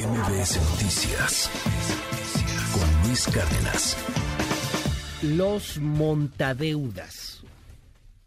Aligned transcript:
MBS 0.00 0.56
Noticias 0.70 1.50
con 2.72 3.06
Luis 3.06 3.26
Cárdenas. 3.26 3.96
Los 5.22 5.78
montadeudas. 5.78 7.44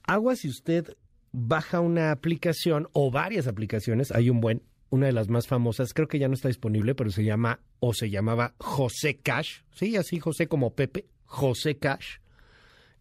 Agua 0.04 0.36
si 0.36 0.50
usted 0.50 0.96
baja 1.32 1.80
una 1.80 2.12
aplicación 2.12 2.90
o 2.94 3.10
varias 3.10 3.48
aplicaciones, 3.48 4.12
hay 4.12 4.30
un 4.30 4.40
buen, 4.40 4.62
una 4.92 5.08
de 5.08 5.14
las 5.14 5.30
más 5.30 5.48
famosas, 5.48 5.96
creo 5.96 6.08
que 6.08 6.20
ya 6.20 6.28
no 6.28 6.36
está 6.36 6.48
disponible, 6.48 6.94
pero 6.94 7.10
se 7.10 7.24
llama 7.24 7.60
o 7.80 7.96
se 7.96 8.12
llamaba 8.12 8.54
José 8.60 9.18
Cash, 9.18 9.62
sí, 9.72 9.96
así 9.96 10.20
José 10.20 10.46
como 10.46 10.76
Pepe, 10.76 11.08
José 11.26 11.78
Cash. 11.80 12.18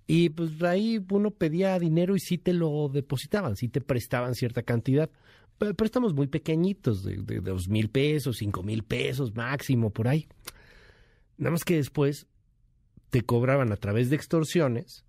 Y 0.06 0.30
pues 0.30 0.62
ahí 0.62 0.98
uno 1.10 1.30
pedía 1.30 1.78
dinero 1.78 2.16
y 2.16 2.20
sí 2.20 2.38
te 2.38 2.54
lo 2.54 2.88
depositaban, 2.88 3.54
sí 3.54 3.68
te 3.68 3.82
prestaban 3.82 4.34
cierta 4.34 4.62
cantidad. 4.62 5.10
Préstamos 5.76 6.14
muy 6.14 6.26
pequeñitos, 6.26 7.02
de, 7.04 7.40
dos 7.40 7.68
mil 7.68 7.88
pesos, 7.88 8.38
cinco 8.38 8.62
mil 8.62 8.82
pesos 8.82 9.34
máximo, 9.34 9.90
por 9.90 10.08
ahí. 10.08 10.28
Nada 11.38 11.52
más 11.52 11.64
que 11.64 11.76
después 11.76 12.26
te 13.10 13.22
cobraban 13.22 13.72
a 13.72 13.76
través 13.76 14.10
de 14.10 14.16
extorsiones, 14.16 15.04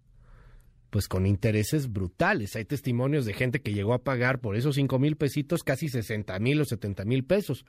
pues 0.89 1.07
con 1.07 1.25
intereses 1.25 1.91
brutales. 1.91 2.55
Hay 2.55 2.65
testimonios 2.65 3.25
de 3.25 3.33
gente 3.33 3.61
que 3.61 3.73
llegó 3.73 3.93
a 3.93 4.03
pagar 4.03 4.39
por 4.39 4.55
esos 4.55 4.75
cinco 4.75 4.99
mil 4.99 5.15
pesitos 5.15 5.63
casi 5.63 5.89
sesenta 5.89 6.37
mil 6.39 6.61
o 6.61 6.65
setenta 6.65 7.05
mil 7.05 7.23
pesos. 7.23 7.65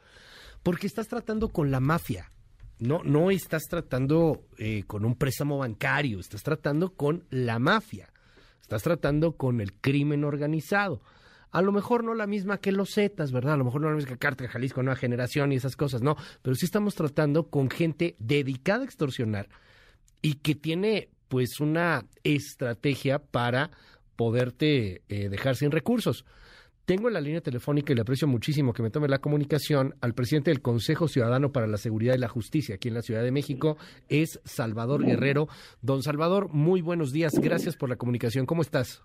Porque 0.63 0.87
estás 0.87 1.09
tratando 1.09 1.49
con 1.49 1.71
la 1.71 1.81
mafia. 1.81 2.31
No, 2.79 3.03
no 3.05 3.31
estás 3.31 3.63
tratando 3.69 4.43
eh, 4.59 4.83
con 4.87 5.05
un 5.05 5.15
préstamo 5.15 5.59
bancario, 5.59 6.19
estás 6.19 6.43
tratando 6.43 6.95
con 6.95 7.25
la 7.31 7.59
mafia, 7.59 8.13
estás 8.61 8.83
tratando 8.83 9.37
con 9.37 9.61
el 9.61 9.75
crimen 9.75 10.25
organizado. 10.25 11.01
A 11.55 11.63
lo 11.63 11.71
mejor 11.71 12.03
no 12.03 12.15
la 12.15 12.27
misma 12.27 12.59
que 12.59 12.73
los 12.73 12.95
Zetas, 12.95 13.31
¿verdad? 13.31 13.55
A 13.55 13.57
lo 13.57 13.65
mejor 13.65 13.81
no 13.81 13.89
la 13.89 13.95
misma 13.95 14.11
que 14.11 14.19
Carta 14.19 14.49
Jalisco, 14.49 14.83
Nueva 14.83 14.99
Generación 14.99 15.53
y 15.53 15.55
esas 15.55 15.77
cosas, 15.77 16.03
no. 16.03 16.17
Pero 16.43 16.57
sí 16.57 16.67
estamos 16.67 16.97
tratando 16.97 17.49
con 17.49 17.71
gente 17.71 18.17
dedicada 18.19 18.83
a 18.83 18.85
extorsionar 18.87 19.49
y 20.21 20.35
que 20.35 20.57
tiene 20.57 21.11
pues 21.29 21.61
una 21.61 22.07
estrategia 22.25 23.21
para 23.21 23.71
poderte 24.17 25.03
eh, 25.09 25.29
dejar 25.29 25.55
sin 25.55 25.71
recursos. 25.71 26.25
Tengo 26.87 27.07
en 27.07 27.15
la 27.15 27.21
línea 27.21 27.41
telefónica 27.41 27.93
y 27.93 27.95
le 27.95 28.03
aprecio 28.03 28.27
muchísimo 28.27 28.73
que 28.73 28.83
me 28.83 28.91
tome 28.91 29.07
la 29.07 29.21
comunicación 29.21 29.95
al 30.01 30.13
presidente 30.13 30.51
del 30.51 30.61
Consejo 30.61 31.07
Ciudadano 31.07 31.53
para 31.53 31.69
la 31.69 31.79
Seguridad 31.79 32.17
y 32.17 32.19
la 32.19 32.29
Justicia 32.29 32.75
aquí 32.75 32.89
en 32.89 32.95
la 32.95 33.03
Ciudad 33.03 33.23
de 33.23 33.31
México, 33.31 33.79
es 34.09 34.41
Salvador 34.45 35.07
Guerrero. 35.07 35.47
Don 35.83 36.03
Salvador, 36.03 36.49
muy 36.53 36.81
buenos 36.81 37.13
días, 37.13 37.35
gracias 37.39 37.77
por 37.77 37.89
la 37.89 37.97
comunicación, 37.97 38.45
¿cómo 38.45 38.63
estás? 38.63 39.05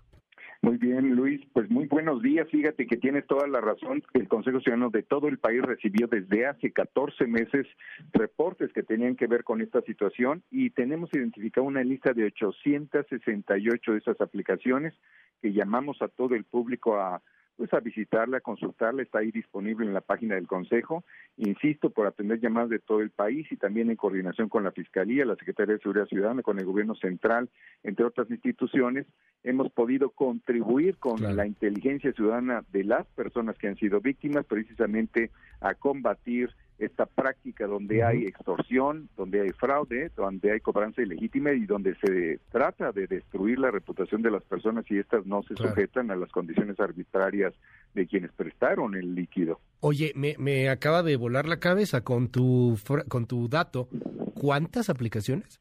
Muy 0.62 0.76
bien, 0.76 1.16
Luis. 1.16 1.40
Pues 1.54 1.70
muy 1.70 1.86
buenos 1.86 2.20
días. 2.20 2.46
Fíjate 2.50 2.86
que 2.86 2.98
tienes 2.98 3.26
toda 3.26 3.48
la 3.48 3.62
razón. 3.62 4.02
El 4.12 4.28
Consejo 4.28 4.60
Ciudadano 4.60 4.90
de 4.90 5.02
todo 5.02 5.26
el 5.28 5.38
país 5.38 5.62
recibió 5.62 6.06
desde 6.06 6.46
hace 6.46 6.70
14 6.70 7.26
meses 7.26 7.66
reportes 8.12 8.70
que 8.74 8.82
tenían 8.82 9.16
que 9.16 9.26
ver 9.26 9.42
con 9.42 9.62
esta 9.62 9.80
situación 9.82 10.42
y 10.50 10.68
tenemos 10.68 11.08
identificado 11.14 11.66
una 11.66 11.82
lista 11.82 12.12
de 12.12 12.24
868 12.24 13.92
de 13.92 13.98
esas 13.98 14.20
aplicaciones 14.20 14.92
que 15.40 15.54
llamamos 15.54 16.02
a 16.02 16.08
todo 16.08 16.34
el 16.34 16.44
público 16.44 17.00
a 17.00 17.22
pues 17.60 17.74
a 17.74 17.80
visitarla, 17.80 18.38
a 18.38 18.40
consultarla, 18.40 19.02
está 19.02 19.18
ahí 19.18 19.30
disponible 19.30 19.84
en 19.84 19.92
la 19.92 20.00
página 20.00 20.34
del 20.34 20.46
Consejo. 20.46 21.04
Insisto, 21.36 21.90
por 21.90 22.06
atender 22.06 22.40
llamadas 22.40 22.70
de 22.70 22.78
todo 22.78 23.02
el 23.02 23.10
país 23.10 23.46
y 23.52 23.56
también 23.58 23.90
en 23.90 23.96
coordinación 23.96 24.48
con 24.48 24.64
la 24.64 24.72
Fiscalía, 24.72 25.26
la 25.26 25.36
Secretaría 25.36 25.74
de 25.74 25.80
Seguridad 25.80 26.06
Ciudadana, 26.06 26.40
con 26.40 26.58
el 26.58 26.64
Gobierno 26.64 26.94
Central, 26.94 27.50
entre 27.82 28.06
otras 28.06 28.30
instituciones, 28.30 29.06
hemos 29.44 29.70
podido 29.72 30.08
contribuir 30.08 30.96
con 30.96 31.20
la 31.36 31.46
inteligencia 31.46 32.14
ciudadana 32.14 32.64
de 32.72 32.84
las 32.84 33.06
personas 33.08 33.58
que 33.58 33.68
han 33.68 33.76
sido 33.76 34.00
víctimas, 34.00 34.46
precisamente 34.46 35.30
a 35.60 35.74
combatir 35.74 36.48
esta 36.80 37.06
práctica 37.06 37.66
donde 37.66 38.02
hay 38.02 38.24
extorsión, 38.24 39.08
donde 39.16 39.42
hay 39.42 39.50
fraude, 39.50 40.10
donde 40.16 40.52
hay 40.52 40.60
cobranza 40.60 41.02
ilegítima 41.02 41.52
y 41.52 41.66
donde 41.66 41.94
se 41.96 42.40
trata 42.50 42.90
de 42.92 43.06
destruir 43.06 43.58
la 43.58 43.70
reputación 43.70 44.22
de 44.22 44.30
las 44.30 44.42
personas 44.42 44.84
y 44.90 44.98
estas 44.98 45.26
no 45.26 45.42
se 45.42 45.56
sujetan 45.56 46.10
a 46.10 46.16
las 46.16 46.30
condiciones 46.30 46.80
arbitrarias 46.80 47.52
de 47.94 48.06
quienes 48.06 48.32
prestaron 48.32 48.94
el 48.94 49.14
líquido. 49.14 49.60
Oye, 49.80 50.12
me, 50.14 50.36
me 50.38 50.68
acaba 50.68 51.02
de 51.02 51.16
volar 51.16 51.46
la 51.46 51.60
cabeza 51.60 52.02
con 52.02 52.28
tu, 52.28 52.78
con 53.08 53.26
tu 53.26 53.48
dato. 53.48 53.88
¿Cuántas 54.34 54.88
aplicaciones? 54.90 55.60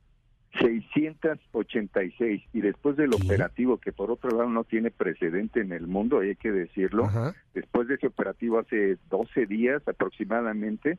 686 0.58 2.44
y 2.54 2.62
después 2.62 2.98
del 2.98 3.14
operativo 3.14 3.78
que 3.78 3.92
por 3.92 4.12
otro 4.12 4.32
lado 4.32 4.50
no 4.50 4.64
tiene 4.64 4.90
precedente 4.92 5.62
en 5.62 5.72
el 5.72 5.88
mundo, 5.88 6.20
hay 6.20 6.36
que 6.36 6.52
decirlo, 6.52 7.10
después 7.54 7.88
de 7.88 7.96
ese 7.96 8.08
operativo 8.08 8.60
hace 8.60 8.98
12 9.10 9.46
días 9.46 9.88
aproximadamente, 9.88 10.98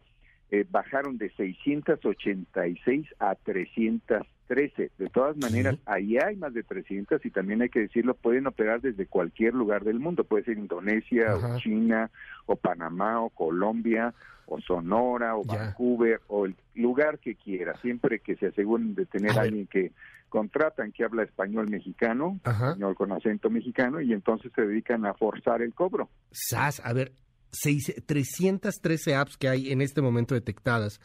eh, 0.50 0.66
bajaron 0.68 1.16
de 1.18 1.30
686 1.30 3.06
a 3.18 3.34
313. 3.36 4.90
De 4.98 5.08
todas 5.08 5.36
maneras, 5.36 5.76
ahí 5.86 6.18
hay 6.18 6.34
más 6.36 6.52
de 6.52 6.64
300 6.64 7.24
y 7.24 7.30
también 7.30 7.62
hay 7.62 7.68
que 7.68 7.80
decirlo, 7.80 8.14
pueden 8.14 8.48
operar 8.48 8.80
desde 8.80 9.06
cualquier 9.06 9.54
lugar 9.54 9.84
del 9.84 10.00
mundo, 10.00 10.24
puede 10.24 10.44
ser 10.44 10.58
Indonesia 10.58 11.36
o 11.36 11.58
China 11.58 12.10
o 12.46 12.56
Panamá 12.56 13.20
o 13.20 13.30
Colombia 13.30 14.12
o 14.46 14.60
Sonora 14.60 15.36
o 15.36 15.44
Vancouver 15.44 16.20
o 16.26 16.46
el 16.46 16.56
lugar 16.74 17.20
que 17.20 17.36
quiera, 17.36 17.76
siempre 17.80 18.18
que 18.18 18.34
se 18.34 18.48
aseguren 18.48 18.96
de 18.96 19.06
tener 19.06 19.38
a 19.38 19.42
alguien 19.42 19.68
que 19.68 19.92
contratan 20.28 20.90
que 20.90 21.04
habla 21.04 21.22
español 21.22 21.68
mexicano, 21.70 22.40
español 22.44 22.96
con 22.96 23.12
acento 23.12 23.50
mexicano 23.50 24.00
y 24.00 24.12
entonces 24.12 24.50
se 24.54 24.62
dedican 24.62 25.06
a 25.06 25.14
forzar 25.14 25.62
el 25.62 25.74
cobro. 25.74 26.08
SAS, 26.32 26.80
a 26.84 26.92
ver, 26.92 27.12
313 27.50 29.14
apps 29.14 29.36
que 29.36 29.48
hay 29.48 29.70
en 29.70 29.82
este 29.82 30.02
momento 30.02 30.34
detectadas. 30.34 31.00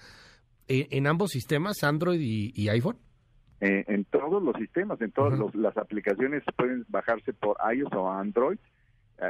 ¿En, 0.68 0.88
en 0.92 1.08
ambos 1.08 1.32
sistemas, 1.32 1.84
Android 1.84 2.20
y, 2.22 2.70
iPhone? 2.70 2.98
Eh, 3.62 3.84
en 3.88 4.06
todos 4.06 4.44
los 4.44 4.56
sistemas, 4.58 5.00
en 5.02 5.12
todas 5.12 5.40
las 5.56 5.78
aplicaciones 5.78 6.44
pueden 6.58 6.86
bajarse 6.90 7.34
por 7.34 7.58
iOS 7.74 7.94
o 7.94 8.12
Android 8.12 8.58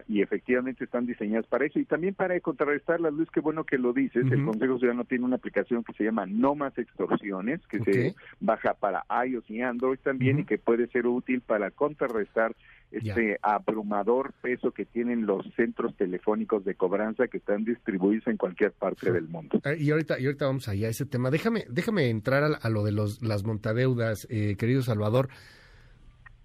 y 0.08 0.22
efectivamente 0.22 0.84
están 0.84 1.06
diseñadas 1.06 1.46
para 1.48 1.66
eso. 1.66 1.80
Y 1.80 1.86
también 1.86 2.16
para 2.16 2.40
contrarrestar 2.40 3.00
la 3.00 3.12
luz, 3.12 3.30
qué 3.32 3.40
bueno 3.40 3.64
que 3.64 3.78
lo 3.78 3.94
dices, 3.94 4.26
el 4.32 4.44
Consejo 4.44 4.80
Ciudadano 4.80 5.06
tiene 5.06 5.26
una 5.26 5.36
aplicación 5.36 5.84
que 5.84 5.94
se 5.94 6.04
llama 6.04 6.26
No 6.26 6.56
Más 6.56 6.78
Extorsiones, 6.78 7.62
que 7.68 7.80
se 7.80 8.16
baja 8.40 8.74
para 8.74 9.06
iOS 9.26 9.50
y 9.50 9.62
Android 9.62 10.00
también 10.00 10.40
y 10.40 10.46
que 10.46 10.58
puede 10.58 10.88
ser 10.88 11.08
útil 11.08 11.42
para 11.42 11.72
contrarrestar 11.72 12.56
este 12.92 13.38
abrumador 13.42 14.34
peso 14.42 14.72
que 14.72 14.86
tienen 14.86 15.26
los 15.26 15.46
centros 15.56 15.96
telefónicos 15.98 16.64
de 16.64 16.76
cobranza 16.76 17.28
que 17.28 17.38
están 17.38 17.66
distribuidos 17.66 18.28
en 18.28 18.38
cualquier 18.38 18.72
parte 18.72 19.12
del 19.12 19.28
mundo. 19.28 19.60
Ah, 19.64 19.74
y 19.78 19.92
ahorita, 19.92 20.20
y 20.20 20.26
ahorita 20.26 20.46
vamos 20.46 20.68
allá 20.68 20.88
a 20.88 20.92
ese 20.92 21.06
tema. 21.06 21.30
Déjame, 21.30 21.66
déjame 21.70 22.10
entrar 22.10 22.44
a, 22.44 22.70
lo 22.70 22.84
de 22.84 22.92
los, 22.92 23.22
las 23.22 23.44
montadeudas, 23.44 24.28
eh, 24.30 24.56
querido 24.58 24.82
Salvador. 24.82 25.30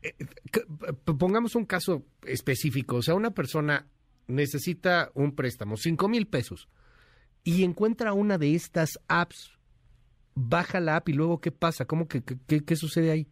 Eh, 0.03 0.15
pongamos 1.19 1.55
un 1.55 1.67
caso 1.67 2.05
específico, 2.25 2.97
o 2.97 3.03
sea, 3.03 3.15
una 3.15 3.33
persona 3.33 3.87
necesita 4.29 5.11
un 5.15 5.35
préstamo, 5.35 5.77
cinco 5.77 6.09
mil 6.09 6.27
pesos, 6.27 6.69
y 7.45 7.65
encuentra 7.65 8.13
una 8.13 8.39
de 8.39 8.55
estas 8.55 8.99
apps, 9.09 9.59
baja 10.35 10.81
la 10.81 10.97
app 10.97 11.09
y 11.09 11.13
luego 11.13 11.41
¿qué 11.41 11.53
pasa? 11.53 11.85
¿Cómo 11.85 12.09
que 12.09 12.23
qué, 12.23 12.65
qué 12.65 12.77
sucede 12.77 13.11
ahí? 13.11 13.27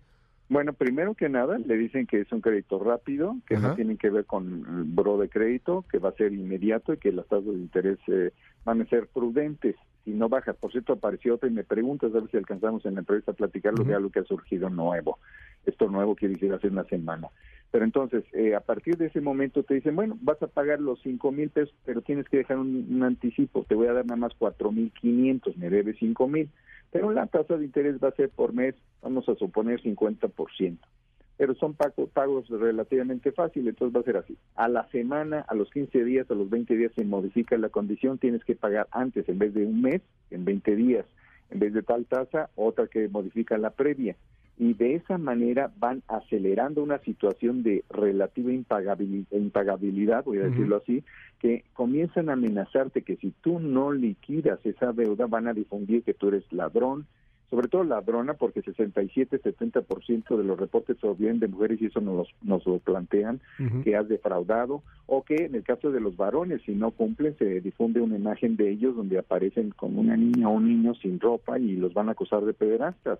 Bueno, 0.50 0.72
primero 0.72 1.14
que 1.14 1.28
nada, 1.28 1.58
le 1.58 1.76
dicen 1.76 2.06
que 2.06 2.22
es 2.22 2.32
un 2.32 2.40
crédito 2.40 2.82
rápido, 2.82 3.36
que 3.46 3.58
no 3.58 3.74
tiene 3.74 3.98
que 3.98 4.08
ver 4.08 4.24
con 4.24 4.64
el 4.66 4.84
bro 4.84 5.18
de 5.18 5.28
crédito, 5.28 5.84
que 5.90 5.98
va 5.98 6.08
a 6.08 6.14
ser 6.14 6.32
inmediato 6.32 6.94
y 6.94 6.96
que 6.96 7.12
las 7.12 7.26
tasas 7.26 7.44
de 7.44 7.52
interés 7.52 7.98
eh, 8.06 8.32
van 8.64 8.80
a 8.80 8.86
ser 8.86 9.08
prudentes 9.08 9.76
si 10.06 10.12
no 10.12 10.30
bajas. 10.30 10.56
Por 10.56 10.72
cierto, 10.72 10.94
apareció 10.94 11.34
otra 11.34 11.50
y 11.50 11.52
me 11.52 11.64
preguntas 11.64 12.14
a 12.14 12.20
ver 12.20 12.30
si 12.30 12.38
alcanzamos 12.38 12.86
en 12.86 12.94
la 12.94 13.00
empresa 13.00 13.32
a 13.32 13.34
platicar 13.34 13.78
lo 13.78 13.84
de 13.84 13.94
algo 13.94 14.10
que 14.10 14.20
ha 14.20 14.24
surgido 14.24 14.70
nuevo. 14.70 15.18
Esto 15.68 15.88
nuevo 15.88 16.16
quiere 16.16 16.34
decir 16.34 16.52
hace 16.52 16.68
una 16.68 16.84
semana. 16.84 17.28
Pero 17.70 17.84
entonces, 17.84 18.24
eh, 18.32 18.54
a 18.54 18.60
partir 18.60 18.96
de 18.96 19.06
ese 19.06 19.20
momento 19.20 19.62
te 19.62 19.74
dicen, 19.74 19.94
bueno, 19.94 20.16
vas 20.22 20.42
a 20.42 20.46
pagar 20.46 20.80
los 20.80 20.98
cinco 21.02 21.30
mil 21.30 21.50
pesos, 21.50 21.74
pero 21.84 22.00
tienes 22.00 22.26
que 22.28 22.38
dejar 22.38 22.58
un, 22.58 23.02
anticipo. 23.02 23.64
Te 23.68 23.74
voy 23.74 23.88
a 23.88 23.92
dar 23.92 24.06
nada 24.06 24.16
más 24.16 24.32
cuatro 24.38 24.72
mil 24.72 24.90
quinientos, 24.92 25.56
me 25.58 25.68
debes 25.68 25.96
cinco 25.98 26.26
mil 26.26 26.48
pero 26.90 27.12
la 27.12 27.26
tasa 27.26 27.58
de 27.58 27.66
interés 27.66 28.02
va 28.02 28.08
a 28.08 28.12
ser 28.12 28.30
por 28.30 28.54
mes, 28.54 28.74
vamos 29.02 29.28
a 29.28 29.34
suponer 29.34 29.82
50%. 29.82 30.78
Pero 31.36 31.54
son 31.56 31.74
pagos, 31.74 32.08
pagos 32.08 32.48
relativamente 32.48 33.30
fáciles, 33.30 33.68
entonces 33.68 33.94
va 33.94 34.00
a 34.00 34.04
ser 34.04 34.16
así. 34.16 34.38
A 34.54 34.68
la 34.68 34.88
semana, 34.88 35.44
a 35.46 35.54
los 35.54 35.70
15 35.70 36.02
días, 36.02 36.30
a 36.30 36.34
los 36.34 36.48
20 36.48 36.74
días 36.76 36.92
se 36.94 37.04
modifica 37.04 37.58
la 37.58 37.68
condición, 37.68 38.16
tienes 38.16 38.42
que 38.42 38.54
pagar 38.54 38.88
antes, 38.90 39.28
en 39.28 39.38
vez 39.38 39.52
de 39.52 39.66
un 39.66 39.82
mes, 39.82 40.00
en 40.30 40.46
20 40.46 40.76
días, 40.76 41.04
en 41.50 41.58
vez 41.58 41.74
de 41.74 41.82
tal 41.82 42.06
tasa, 42.06 42.48
otra 42.56 42.86
que 42.86 43.06
modifica 43.08 43.58
la 43.58 43.68
previa 43.68 44.16
y 44.58 44.74
de 44.74 44.96
esa 44.96 45.18
manera 45.18 45.70
van 45.78 46.02
acelerando 46.08 46.82
una 46.82 46.98
situación 46.98 47.62
de 47.62 47.84
relativa 47.90 48.52
impagabilidad, 48.52 50.24
voy 50.24 50.38
a 50.38 50.48
decirlo 50.48 50.76
así, 50.76 51.04
que 51.38 51.64
comienzan 51.74 52.28
a 52.28 52.32
amenazarte 52.32 53.02
que 53.02 53.16
si 53.16 53.30
tú 53.40 53.60
no 53.60 53.92
liquidas 53.92 54.58
esa 54.64 54.92
deuda 54.92 55.26
van 55.26 55.46
a 55.46 55.54
difundir 55.54 56.02
que 56.02 56.14
tú 56.14 56.28
eres 56.28 56.52
ladrón, 56.52 57.06
sobre 57.50 57.68
todo 57.68 57.84
ladrona, 57.84 58.34
porque 58.34 58.62
67-70% 58.62 60.36
de 60.36 60.44
los 60.44 60.58
reportes 60.58 60.98
vienen 61.16 61.40
de 61.40 61.48
mujeres 61.48 61.80
y 61.80 61.86
eso 61.86 62.00
nos, 62.00 62.28
nos 62.42 62.66
lo 62.66 62.78
plantean, 62.78 63.40
que 63.84 63.96
has 63.96 64.06
defraudado, 64.08 64.82
o 65.06 65.22
que 65.22 65.46
en 65.46 65.54
el 65.54 65.62
caso 65.62 65.90
de 65.90 66.00
los 66.00 66.16
varones, 66.16 66.60
si 66.66 66.74
no 66.74 66.90
cumplen, 66.90 67.36
se 67.38 67.60
difunde 67.60 68.02
una 68.02 68.16
imagen 68.16 68.56
de 68.56 68.70
ellos 68.70 68.96
donde 68.96 69.18
aparecen 69.18 69.70
como 69.70 70.00
una 70.00 70.16
niña 70.16 70.48
o 70.48 70.52
un 70.52 70.68
niño 70.68 70.94
sin 70.96 71.20
ropa 71.20 71.58
y 71.58 71.76
los 71.76 71.94
van 71.94 72.08
a 72.08 72.12
acusar 72.12 72.44
de 72.44 72.52
pederastas. 72.52 73.18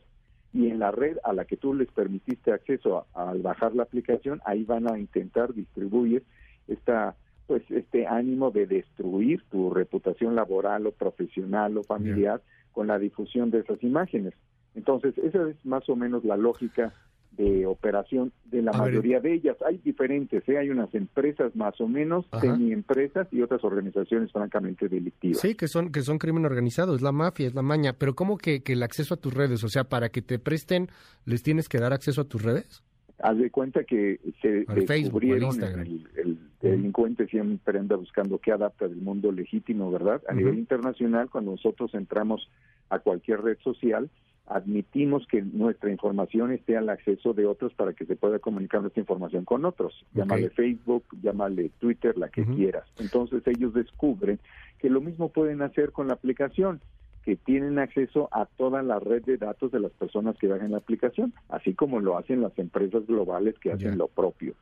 Y 0.52 0.68
en 0.68 0.78
la 0.78 0.90
red 0.90 1.18
a 1.24 1.32
la 1.32 1.44
que 1.44 1.56
tú 1.56 1.74
les 1.74 1.88
permitiste 1.88 2.52
acceso 2.52 3.06
al 3.14 3.42
bajar 3.42 3.74
la 3.74 3.82
aplicación, 3.82 4.40
ahí 4.44 4.64
van 4.64 4.90
a 4.90 4.98
intentar 4.98 5.52
distribuir 5.52 6.24
esta 6.66 7.16
pues 7.46 7.62
este 7.70 8.06
ánimo 8.06 8.50
de 8.50 8.66
destruir 8.66 9.42
tu 9.50 9.70
reputación 9.70 10.36
laboral 10.36 10.86
o 10.86 10.92
profesional 10.92 11.78
o 11.78 11.82
familiar 11.82 12.42
con 12.72 12.86
la 12.88 12.98
difusión 12.98 13.50
de 13.50 13.60
esas 13.60 13.82
imágenes. 13.82 14.34
Entonces, 14.74 15.16
esa 15.16 15.48
es 15.48 15.64
más 15.64 15.88
o 15.88 15.96
menos 15.96 16.24
la 16.24 16.36
lógica 16.36 16.92
de 17.38 17.66
operación 17.66 18.32
de 18.46 18.62
la 18.62 18.72
mayoría 18.72 19.20
de 19.20 19.32
ellas. 19.32 19.56
Hay 19.64 19.78
diferentes, 19.78 20.46
¿eh? 20.48 20.58
hay 20.58 20.70
unas 20.70 20.92
empresas 20.92 21.54
más 21.54 21.80
o 21.80 21.86
menos, 21.86 22.26
semi-empresas 22.40 23.28
y 23.30 23.42
otras 23.42 23.62
organizaciones 23.62 24.32
francamente 24.32 24.88
delictivas. 24.88 25.38
Sí, 25.38 25.54
que 25.54 25.68
son, 25.68 25.92
que 25.92 26.02
son 26.02 26.18
crimen 26.18 26.44
organizado, 26.44 26.96
es 26.96 27.00
la 27.00 27.12
mafia, 27.12 27.46
es 27.46 27.54
la 27.54 27.62
maña. 27.62 27.92
Pero 27.92 28.14
¿cómo 28.14 28.38
que, 28.38 28.62
que 28.62 28.72
el 28.72 28.82
acceso 28.82 29.14
a 29.14 29.16
tus 29.18 29.32
redes? 29.32 29.62
O 29.62 29.68
sea, 29.68 29.84
para 29.84 30.08
que 30.08 30.20
te 30.20 30.40
presten, 30.40 30.88
¿les 31.24 31.44
tienes 31.44 31.68
que 31.68 31.78
dar 31.78 31.92
acceso 31.92 32.22
a 32.22 32.24
tus 32.24 32.42
redes? 32.42 32.82
Haz 33.20 33.38
de 33.38 33.50
cuenta 33.50 33.84
que 33.84 34.20
se 34.42 34.64
descubrieron 34.66 35.62
el, 35.62 36.06
el, 36.16 36.38
delincuente 36.60 37.26
siempre 37.26 37.78
anda 37.78 37.96
buscando 37.96 38.38
qué 38.38 38.52
adapta 38.52 38.88
del 38.88 39.00
mundo 39.00 39.30
legítimo, 39.30 39.90
¿verdad? 39.92 40.22
A 40.28 40.34
nivel 40.34 40.58
internacional, 40.58 41.30
cuando 41.30 41.52
nosotros 41.52 41.94
entramos 41.94 42.48
a 42.90 42.98
cualquier 42.98 43.42
red 43.42 43.58
social, 43.62 44.08
admitimos 44.48 45.26
que 45.26 45.42
nuestra 45.42 45.90
información 45.90 46.52
esté 46.52 46.76
al 46.76 46.88
acceso 46.88 47.34
de 47.34 47.46
otros 47.46 47.74
para 47.74 47.92
que 47.92 48.06
se 48.06 48.16
pueda 48.16 48.38
comunicar 48.38 48.80
nuestra 48.80 49.00
información 49.00 49.44
con 49.44 49.64
otros. 49.64 50.04
Llámale 50.14 50.50
Facebook, 50.50 51.04
llámale 51.22 51.70
Twitter, 51.78 52.16
la 52.16 52.28
que 52.28 52.44
quieras. 52.44 52.84
Entonces 52.98 53.42
ellos 53.46 53.74
descubren 53.74 54.38
que 54.78 54.90
lo 54.90 55.00
mismo 55.00 55.28
pueden 55.28 55.62
hacer 55.62 55.92
con 55.92 56.08
la 56.08 56.14
aplicación 56.14 56.80
que 57.24 57.36
tienen 57.36 57.78
acceso 57.78 58.28
a 58.32 58.46
toda 58.46 58.82
la 58.82 58.98
red 59.00 59.22
de 59.22 59.36
datos 59.36 59.70
de 59.70 59.80
las 59.80 59.92
personas 59.92 60.36
que 60.38 60.46
bajan 60.46 60.72
la 60.72 60.78
aplicación, 60.78 61.34
así 61.50 61.74
como 61.74 62.00
lo 62.00 62.16
hacen 62.16 62.40
las 62.40 62.58
empresas 62.58 63.06
globales 63.06 63.58
que 63.58 63.70
hacen 63.70 63.98
lo 63.98 64.08
propio. 64.08 64.54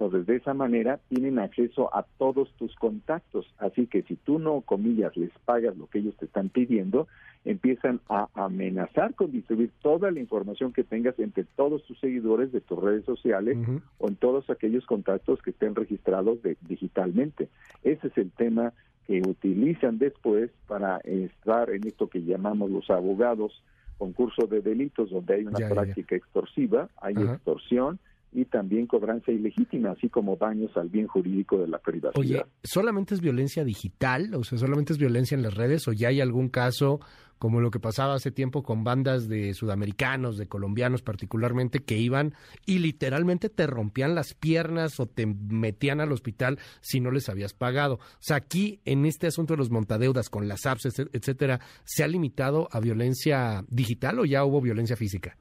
Entonces, 0.00 0.26
de 0.26 0.36
esa 0.36 0.54
manera 0.54 1.00
tienen 1.08 1.40
acceso 1.40 1.92
a 1.92 2.04
todos 2.18 2.52
tus 2.52 2.72
contactos. 2.76 3.52
Así 3.58 3.88
que 3.88 4.02
si 4.02 4.14
tú 4.14 4.38
no, 4.38 4.60
comillas, 4.60 5.16
les 5.16 5.32
pagas 5.44 5.76
lo 5.76 5.88
que 5.88 5.98
ellos 5.98 6.14
te 6.16 6.26
están 6.26 6.50
pidiendo, 6.50 7.08
empiezan 7.44 8.00
a 8.08 8.28
amenazar 8.34 9.14
con 9.14 9.32
distribuir 9.32 9.72
toda 9.82 10.12
la 10.12 10.20
información 10.20 10.72
que 10.72 10.84
tengas 10.84 11.18
entre 11.18 11.42
todos 11.56 11.82
tus 11.82 11.98
seguidores 11.98 12.52
de 12.52 12.60
tus 12.60 12.80
redes 12.80 13.04
sociales 13.06 13.58
o 13.98 14.06
en 14.06 14.14
todos 14.14 14.48
aquellos 14.50 14.86
contactos 14.86 15.42
que 15.42 15.50
estén 15.50 15.74
registrados 15.74 16.38
digitalmente. 16.68 17.48
Ese 17.82 18.06
es 18.06 18.18
el 18.18 18.30
tema 18.30 18.72
que 19.08 19.20
utilizan 19.26 19.98
después 19.98 20.50
para 20.68 20.98
estar 20.98 21.70
en 21.70 21.84
esto 21.88 22.08
que 22.08 22.22
llamamos 22.22 22.70
los 22.70 22.88
abogados 22.88 23.64
concurso 23.98 24.46
de 24.46 24.60
delitos 24.60 25.10
donde 25.10 25.34
hay 25.34 25.44
una 25.44 25.68
práctica 25.68 26.14
extorsiva, 26.14 26.88
hay 26.98 27.14
extorsión 27.14 27.98
y 28.32 28.44
también 28.44 28.86
cobranza 28.86 29.32
ilegítima, 29.32 29.92
así 29.92 30.08
como 30.08 30.36
daños 30.36 30.76
al 30.76 30.88
bien 30.88 31.06
jurídico 31.06 31.58
de 31.58 31.68
la 31.68 31.78
privacidad. 31.78 32.18
Oye, 32.18 32.44
¿solamente 32.62 33.14
es 33.14 33.20
violencia 33.20 33.64
digital? 33.64 34.34
O 34.34 34.44
sea, 34.44 34.58
¿solamente 34.58 34.92
es 34.92 34.98
violencia 34.98 35.34
en 35.34 35.42
las 35.42 35.54
redes 35.54 35.88
o 35.88 35.92
ya 35.92 36.08
hay 36.08 36.20
algún 36.20 36.48
caso 36.48 37.00
como 37.38 37.60
lo 37.60 37.70
que 37.70 37.80
pasaba 37.80 38.14
hace 38.14 38.30
tiempo 38.30 38.62
con 38.62 38.84
bandas 38.84 39.28
de 39.28 39.54
sudamericanos, 39.54 40.36
de 40.36 40.48
colombianos 40.48 41.02
particularmente, 41.02 41.80
que 41.80 41.96
iban 41.96 42.34
y 42.66 42.80
literalmente 42.80 43.48
te 43.48 43.66
rompían 43.66 44.14
las 44.14 44.34
piernas 44.34 44.98
o 45.00 45.06
te 45.06 45.26
metían 45.26 46.00
al 46.00 46.12
hospital 46.12 46.58
si 46.80 47.00
no 47.00 47.10
les 47.10 47.28
habías 47.28 47.54
pagado. 47.54 47.94
O 47.94 48.20
sea, 48.20 48.36
aquí 48.36 48.80
en 48.84 49.06
este 49.06 49.28
asunto 49.28 49.54
de 49.54 49.58
los 49.58 49.70
montadeudas 49.70 50.28
con 50.28 50.48
las 50.48 50.66
apps, 50.66 50.86
etcétera, 51.12 51.60
¿se 51.84 52.02
ha 52.02 52.08
limitado 52.08 52.68
a 52.72 52.80
violencia 52.80 53.64
digital 53.68 54.18
o 54.18 54.24
ya 54.24 54.44
hubo 54.44 54.60
violencia 54.60 54.96
física? 54.96 55.36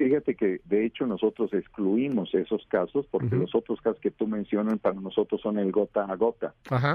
Fíjate 0.00 0.34
que 0.34 0.62
de 0.64 0.86
hecho 0.86 1.06
nosotros 1.06 1.52
excluimos 1.52 2.34
esos 2.34 2.64
casos 2.68 3.04
porque 3.10 3.36
los 3.36 3.54
otros 3.54 3.82
casos 3.82 4.00
que 4.00 4.10
tú 4.10 4.26
mencionas 4.26 4.78
para 4.78 4.98
nosotros 4.98 5.42
son 5.42 5.58
el 5.58 5.70
gota 5.72 6.06
a 6.06 6.16
gota, 6.16 6.54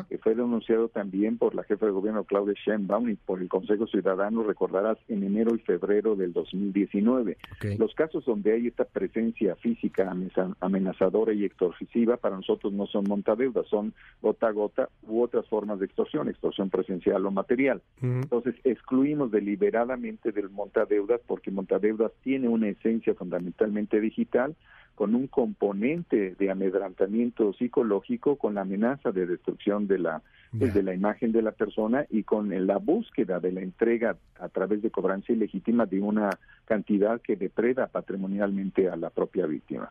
que 0.09 0.17
fue 0.17 0.33
denunciado 0.33 0.89
también 0.89 1.37
por 1.37 1.53
la 1.53 1.61
jefa 1.65 1.85
de 1.85 1.91
gobierno 1.91 2.23
Claudia 2.23 2.55
Sheinbaum 2.55 3.09
y 3.09 3.13
por 3.13 3.43
el 3.43 3.47
Consejo 3.47 3.85
Ciudadano, 3.85 4.41
recordarás, 4.41 4.97
en 5.07 5.23
enero 5.23 5.53
y 5.53 5.59
febrero 5.59 6.15
del 6.15 6.33
2019. 6.33 7.37
Los 7.77 7.93
casos 7.93 8.25
donde 8.25 8.53
hay 8.53 8.65
esta 8.65 8.85
presencia 8.85 9.55
física 9.57 10.11
amenazadora 10.59 11.31
y 11.31 11.45
extorsiva 11.45 12.17
para 12.17 12.37
nosotros 12.37 12.73
no 12.73 12.87
son 12.87 13.03
montadeudas, 13.07 13.67
son 13.67 13.93
gota 14.19 14.47
a 14.47 14.51
gota 14.51 14.89
u 15.03 15.21
otras 15.21 15.47
formas 15.47 15.77
de 15.77 15.85
extorsión, 15.85 16.27
extorsión 16.27 16.71
presencial 16.71 17.23
o 17.23 17.29
material. 17.29 17.83
Entonces 18.01 18.55
excluimos 18.63 19.29
deliberadamente 19.29 20.31
del 20.31 20.49
montadeudas 20.49 21.21
porque 21.27 21.51
montadeudas 21.51 22.11
tiene 22.23 22.47
una 22.47 22.69
esencia 22.69 22.94
fundamentalmente 23.15 23.99
digital, 23.99 24.55
con 24.95 25.13
un 25.13 25.27
componente 25.27 26.35
de 26.35 26.49
amedrantamiento 26.49 27.53
psicológico, 27.53 28.37
con 28.37 28.55
la 28.55 28.61
amenaza 28.61 29.11
de 29.11 29.25
destrucción 29.25 29.87
de 29.87 29.99
la, 29.99 30.21
pues, 30.57 30.73
de 30.73 30.83
la 30.83 30.93
imagen 30.93 31.33
de 31.33 31.41
la 31.41 31.51
persona 31.51 32.05
y 32.09 32.23
con 32.23 32.49
la 32.65 32.77
búsqueda 32.77 33.39
de 33.39 33.51
la 33.51 33.61
entrega 33.61 34.15
a 34.39 34.49
través 34.49 34.81
de 34.81 34.91
cobranza 34.91 35.33
ilegítima 35.33 35.85
de 35.85 35.99
una 35.99 36.29
cantidad 36.63 37.21
que 37.21 37.35
depreda 37.35 37.87
patrimonialmente 37.87 38.89
a 38.89 38.95
la 38.95 39.09
propia 39.09 39.45
víctima. 39.45 39.89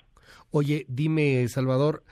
Oye, 0.51 0.87
dime, 0.89 1.47
Salvador, 1.49 2.03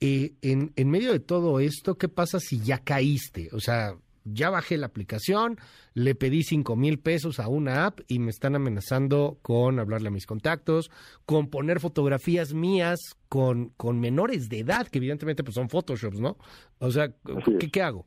eh, 0.00 0.32
en, 0.40 0.72
en 0.76 0.90
medio 0.90 1.12
de 1.12 1.20
todo 1.20 1.60
esto, 1.60 1.96
¿qué 1.96 2.08
pasa 2.08 2.38
si 2.40 2.60
ya 2.60 2.78
caíste? 2.78 3.48
O 3.52 3.60
sea, 3.60 3.94
ya 4.24 4.50
bajé 4.50 4.76
la 4.76 4.86
aplicación, 4.86 5.56
le 5.94 6.14
pedí 6.14 6.42
cinco 6.42 6.76
mil 6.76 6.98
pesos 6.98 7.40
a 7.40 7.48
una 7.48 7.86
app 7.86 8.00
y 8.08 8.18
me 8.18 8.30
están 8.30 8.54
amenazando 8.54 9.38
con 9.42 9.78
hablarle 9.78 10.08
a 10.08 10.12
mis 10.12 10.26
contactos, 10.26 10.90
con 11.26 11.48
poner 11.48 11.80
fotografías 11.80 12.54
mías 12.54 12.98
con, 13.28 13.70
con 13.76 14.00
menores 14.00 14.48
de 14.48 14.60
edad, 14.60 14.86
que 14.88 14.98
evidentemente 14.98 15.44
pues 15.44 15.54
son 15.54 15.68
Photoshops, 15.68 16.20
¿no? 16.20 16.36
O 16.78 16.90
sea, 16.90 17.08
¿qué, 17.58 17.70
¿qué 17.70 17.82
hago? 17.82 18.06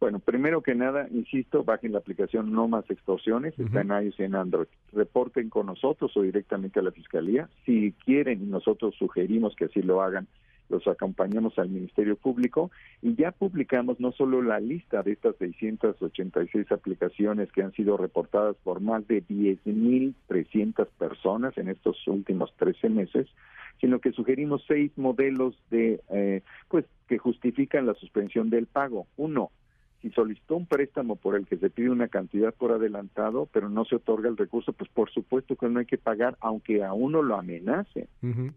Bueno, 0.00 0.20
primero 0.20 0.62
que 0.62 0.76
nada, 0.76 1.08
insisto, 1.10 1.64
bajen 1.64 1.92
la 1.92 1.98
aplicación 1.98 2.52
No 2.52 2.68
Más 2.68 2.88
Extorsiones, 2.88 3.58
está 3.58 3.80
en 3.80 3.90
iOS 3.90 4.20
y 4.20 4.22
en 4.22 4.36
Android. 4.36 4.68
Reporten 4.92 5.50
con 5.50 5.66
nosotros 5.66 6.16
o 6.16 6.22
directamente 6.22 6.78
a 6.78 6.82
la 6.82 6.92
Fiscalía. 6.92 7.48
Si 7.66 7.92
quieren, 8.04 8.48
nosotros 8.48 8.94
sugerimos 8.96 9.56
que 9.56 9.64
así 9.64 9.82
lo 9.82 10.00
hagan, 10.00 10.28
los 10.68 10.86
acompañamos 10.86 11.58
al 11.58 11.68
Ministerio 11.68 12.16
Público 12.16 12.70
y 13.02 13.14
ya 13.14 13.32
publicamos 13.32 14.00
no 14.00 14.12
solo 14.12 14.42
la 14.42 14.60
lista 14.60 15.02
de 15.02 15.12
estas 15.12 15.36
686 15.36 16.70
aplicaciones 16.72 17.50
que 17.52 17.62
han 17.62 17.72
sido 17.72 17.96
reportadas 17.96 18.56
por 18.62 18.80
más 18.80 19.06
de 19.08 19.24
10.300 19.24 20.86
personas 20.98 21.56
en 21.58 21.68
estos 21.68 22.06
últimos 22.06 22.52
13 22.56 22.88
meses, 22.90 23.26
sino 23.80 24.00
que 24.00 24.12
sugerimos 24.12 24.64
seis 24.66 24.90
modelos 24.96 25.54
de, 25.70 26.00
eh, 26.10 26.42
pues, 26.68 26.84
que 27.08 27.18
justifican 27.18 27.86
la 27.86 27.94
suspensión 27.94 28.50
del 28.50 28.66
pago. 28.66 29.06
Uno, 29.16 29.50
si 30.00 30.10
solicitó 30.10 30.56
un 30.56 30.66
préstamo 30.66 31.16
por 31.16 31.34
el 31.34 31.46
que 31.46 31.56
se 31.56 31.70
pide 31.70 31.90
una 31.90 32.08
cantidad 32.08 32.54
por 32.54 32.70
adelantado, 32.72 33.48
pero 33.52 33.68
no 33.68 33.84
se 33.84 33.96
otorga 33.96 34.28
el 34.28 34.36
recurso, 34.36 34.72
pues 34.72 34.88
por 34.90 35.10
supuesto 35.10 35.56
que 35.56 35.68
no 35.68 35.80
hay 35.80 35.86
que 35.86 35.98
pagar, 35.98 36.36
aunque 36.40 36.84
a 36.84 36.92
uno 36.92 37.22
lo 37.22 37.36
amenace. 37.36 38.08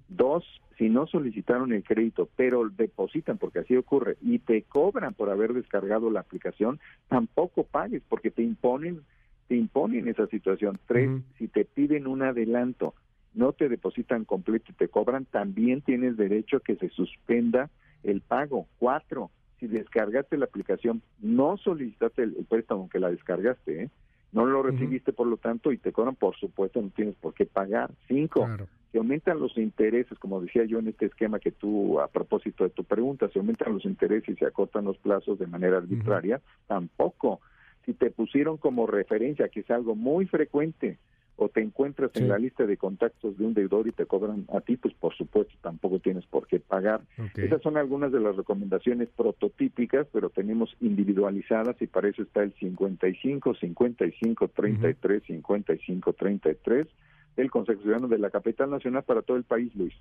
Dos, 0.07 0.45
si 0.77 0.89
no 0.89 1.07
solicitaron 1.07 1.74
el 1.74 1.83
crédito, 1.83 2.29
pero 2.36 2.69
depositan, 2.69 3.38
porque 3.38 3.60
así 3.60 3.75
ocurre, 3.75 4.17
y 4.21 4.39
te 4.39 4.62
cobran 4.63 5.13
por 5.15 5.29
haber 5.29 5.53
descargado 5.53 6.12
la 6.12 6.19
aplicación, 6.19 6.79
tampoco 7.07 7.63
pagues, 7.63 8.03
porque 8.07 8.29
te 8.29 8.43
imponen, 8.43 9.01
te 9.48 9.55
imponen 9.55 10.07
esa 10.07 10.27
situación. 10.27 10.79
Tres, 10.86 11.10
si 11.39 11.48
te 11.48 11.65
piden 11.65 12.05
un 12.05 12.21
adelanto, 12.21 12.93
no 13.33 13.53
te 13.53 13.67
depositan 13.67 14.25
completo 14.25 14.71
y 14.71 14.75
te 14.75 14.89
cobran, 14.89 15.25
también 15.25 15.81
tienes 15.81 16.17
derecho 16.17 16.57
a 16.57 16.62
que 16.62 16.75
se 16.75 16.89
suspenda 16.89 17.69
el 18.03 18.21
pago. 18.21 18.67
Cuatro, 18.77 19.31
si 19.62 19.68
descargaste 19.68 20.38
la 20.38 20.46
aplicación, 20.46 21.03
no 21.20 21.56
solicitaste 21.56 22.24
el, 22.24 22.34
préstamo 22.50 22.89
que 22.89 23.00
la 23.00 23.12
descargaste, 23.12 23.84
¿eh? 23.84 23.89
no 24.32 24.48
lo 24.48 24.63
recibiste 24.63 25.13
por 25.13 25.27
lo 25.27 25.38
tanto 25.38 25.72
y 25.72 25.77
te 25.77 25.91
cobran, 25.91 26.15
por 26.15 26.36
supuesto, 26.36 26.82
no 26.82 26.89
tienes 26.89 27.15
por 27.15 27.36
qué 27.36 27.46
pagar. 27.46 27.91
Cinco, 28.08 28.50
que 28.91 28.98
aumentan 28.98 29.39
los 29.39 29.56
intereses, 29.58 30.18
como 30.18 30.41
decía 30.41 30.65
yo 30.65 30.80
en 30.80 30.88
este 30.88 31.06
esquema 31.06 31.39
que 31.39 31.51
tú, 31.51 32.00
a 32.00 32.08
propósito 32.08 32.63
de 32.63 32.72
tu 32.72 32.84
pregunta, 32.84 33.30
se 33.30 33.38
aumentan 33.38 33.74
los 33.74 33.86
intereses 33.86 34.30
y 34.30 34.36
se 34.36 34.48
acortan 34.48 34.86
los 34.86 34.98
plazos 34.98 35.38
de 35.38 35.46
manera 35.46 35.77
arbitraria, 35.77 36.41
tampoco. 36.65 37.39
Si 37.86 37.94
te 37.94 38.10
pusieron 38.10 38.58
como 38.58 38.88
referencia, 38.88 39.50
que 39.50 39.60
es 39.60 39.70
algo 39.70 39.96
muy 39.96 40.25
frecuente, 40.25 40.98
o 41.41 41.50
te 41.50 41.60
encuentras 41.60 42.12
en 42.13 42.29
la 42.29 42.38
lista 42.38 42.67
de 42.67 42.77
contactos 42.77 43.36
de 43.36 43.43
un 43.43 43.55
deudor 43.55 43.88
y 43.88 43.91
te 43.91 44.05
cobran 44.05 44.45
a 44.53 44.62
ti, 44.62 44.77
pues 44.77 44.93
por 44.93 45.15
supuesto 45.17 45.51
tampoco 45.62 45.98
tienes 45.98 46.24
por 46.27 46.45
qué 46.45 46.60
pagar. 46.60 47.01
Esas 47.36 47.63
son 47.63 47.77
algunas 47.77 48.12
de 48.12 48.19
las 48.19 48.36
recomendaciones 48.36 49.10
prototípicas, 49.10 50.05
pero 50.13 50.29
tenemos 50.29 50.69
individualizadas 50.81 51.81
y 51.81 51.88
para 51.88 52.10
eso 52.10 52.21
está 52.21 52.43
el 52.43 52.53
55 52.60 53.55
55 53.55 54.48
33 54.50 55.24
55 55.24 56.13
33 56.13 56.88
del 57.36 57.50
Consejo 57.50 57.81
Ciudadano 57.81 58.07
de 58.07 58.19
la 58.19 58.29
Capital 58.29 58.69
Nacional 58.69 59.01
para 59.01 59.24
todo 59.24 59.38
el 59.38 59.43
país, 59.43 59.74
Luis. 59.74 59.95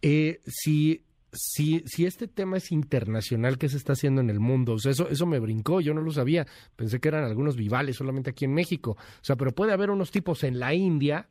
Eh, 0.00 0.40
si 0.46 1.04
si, 1.32 1.82
si 1.86 2.04
este 2.04 2.28
tema 2.28 2.58
es 2.58 2.70
internacional, 2.72 3.56
¿qué 3.58 3.68
se 3.68 3.78
está 3.78 3.94
haciendo 3.94 4.20
en 4.20 4.28
el 4.28 4.38
mundo? 4.38 4.74
O 4.74 4.78
sea, 4.78 4.92
eso, 4.92 5.08
eso 5.08 5.26
me 5.26 5.38
brincó, 5.38 5.80
yo 5.80 5.94
no 5.94 6.02
lo 6.02 6.12
sabía. 6.12 6.46
Pensé 6.76 7.00
que 7.00 7.08
eran 7.08 7.24
algunos 7.24 7.56
vivales 7.56 7.96
solamente 7.96 8.30
aquí 8.30 8.44
en 8.44 8.54
México. 8.54 8.92
O 8.92 9.24
sea, 9.24 9.36
pero 9.36 9.52
puede 9.52 9.72
haber 9.72 9.90
unos 9.90 10.10
tipos 10.10 10.44
en 10.44 10.58
la 10.58 10.74
India 10.74 11.28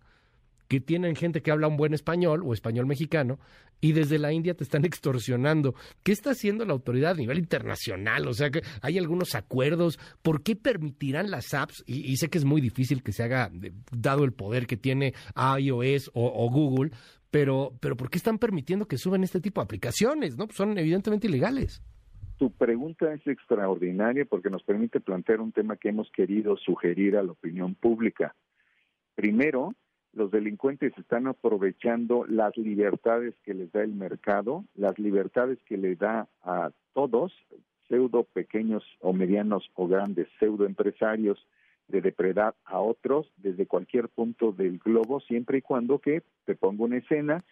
que 0.67 0.79
tienen 0.79 1.15
gente 1.15 1.41
que 1.41 1.51
habla 1.51 1.67
un 1.67 1.77
buen 1.77 1.93
español 1.93 2.43
o 2.45 2.53
español 2.53 2.85
mexicano 2.85 3.39
y 3.79 3.91
desde 3.91 4.17
la 4.17 4.31
India 4.31 4.55
te 4.55 4.63
están 4.63 4.85
extorsionando. 4.85 5.75
¿Qué 6.01 6.11
está 6.11 6.31
haciendo 6.31 6.65
la 6.65 6.73
autoridad 6.73 7.11
a 7.11 7.15
nivel 7.15 7.37
internacional? 7.37 8.27
O 8.27 8.33
sea, 8.33 8.49
que 8.49 8.63
hay 8.81 8.97
algunos 8.97 9.35
acuerdos. 9.35 9.99
¿Por 10.21 10.41
qué 10.41 10.55
permitirán 10.55 11.29
las 11.29 11.53
apps? 11.53 11.83
Y, 11.85 12.15
sé 12.17 12.29
que 12.29 12.39
es 12.39 12.45
muy 12.45 12.61
difícil 12.61 13.03
que 13.03 13.11
se 13.11 13.23
haga, 13.23 13.51
dado 13.91 14.23
el 14.23 14.33
poder 14.33 14.65
que 14.65 14.77
tiene 14.77 15.13
iOS 15.35 16.09
o 16.13 16.49
Google, 16.49 16.91
pero, 17.31 17.73
pero 17.79 17.95
¿por 17.95 18.09
qué 18.09 18.17
están 18.17 18.37
permitiendo 18.37 18.87
que 18.87 18.97
suban 18.97 19.23
este 19.23 19.39
tipo 19.39 19.61
de 19.61 19.65
aplicaciones? 19.65 20.37
¿no? 20.37 20.47
son 20.51 20.77
evidentemente 20.77 21.27
ilegales. 21.27 21.81
Tu 22.37 22.51
pregunta 22.51 23.13
es 23.13 23.25
extraordinaria 23.25 24.25
porque 24.25 24.49
nos 24.49 24.63
permite 24.63 24.99
plantear 24.99 25.41
un 25.41 25.51
tema 25.51 25.77
que 25.77 25.89
hemos 25.89 26.11
querido 26.11 26.57
sugerir 26.57 27.15
a 27.15 27.23
la 27.23 27.31
opinión 27.31 27.75
pública. 27.75 28.35
Primero, 29.15 29.75
los 30.13 30.31
delincuentes 30.31 30.91
están 30.97 31.27
aprovechando 31.27 32.25
las 32.27 32.57
libertades 32.57 33.35
que 33.43 33.53
les 33.53 33.71
da 33.71 33.81
el 33.81 33.93
mercado, 33.93 34.65
las 34.75 34.97
libertades 34.99 35.59
que 35.65 35.77
le 35.77 35.95
da 35.95 36.27
a 36.43 36.71
todos, 36.93 37.31
pseudo 37.87 38.23
pequeños 38.23 38.83
o 38.99 39.13
medianos 39.13 39.69
o 39.75 39.87
grandes 39.87 40.27
pseudo 40.39 40.65
empresarios, 40.65 41.45
de 41.87 42.01
depredar 42.01 42.55
a 42.65 42.79
otros 42.79 43.31
desde 43.37 43.67
cualquier 43.67 44.09
punto 44.09 44.51
del 44.51 44.79
globo, 44.79 45.19
siempre 45.19 45.59
y 45.59 45.61
cuando 45.61 45.99
que, 45.99 46.23
te 46.45 46.55
pongo 46.55 46.85
una 46.85 46.97
escena, 46.97 47.43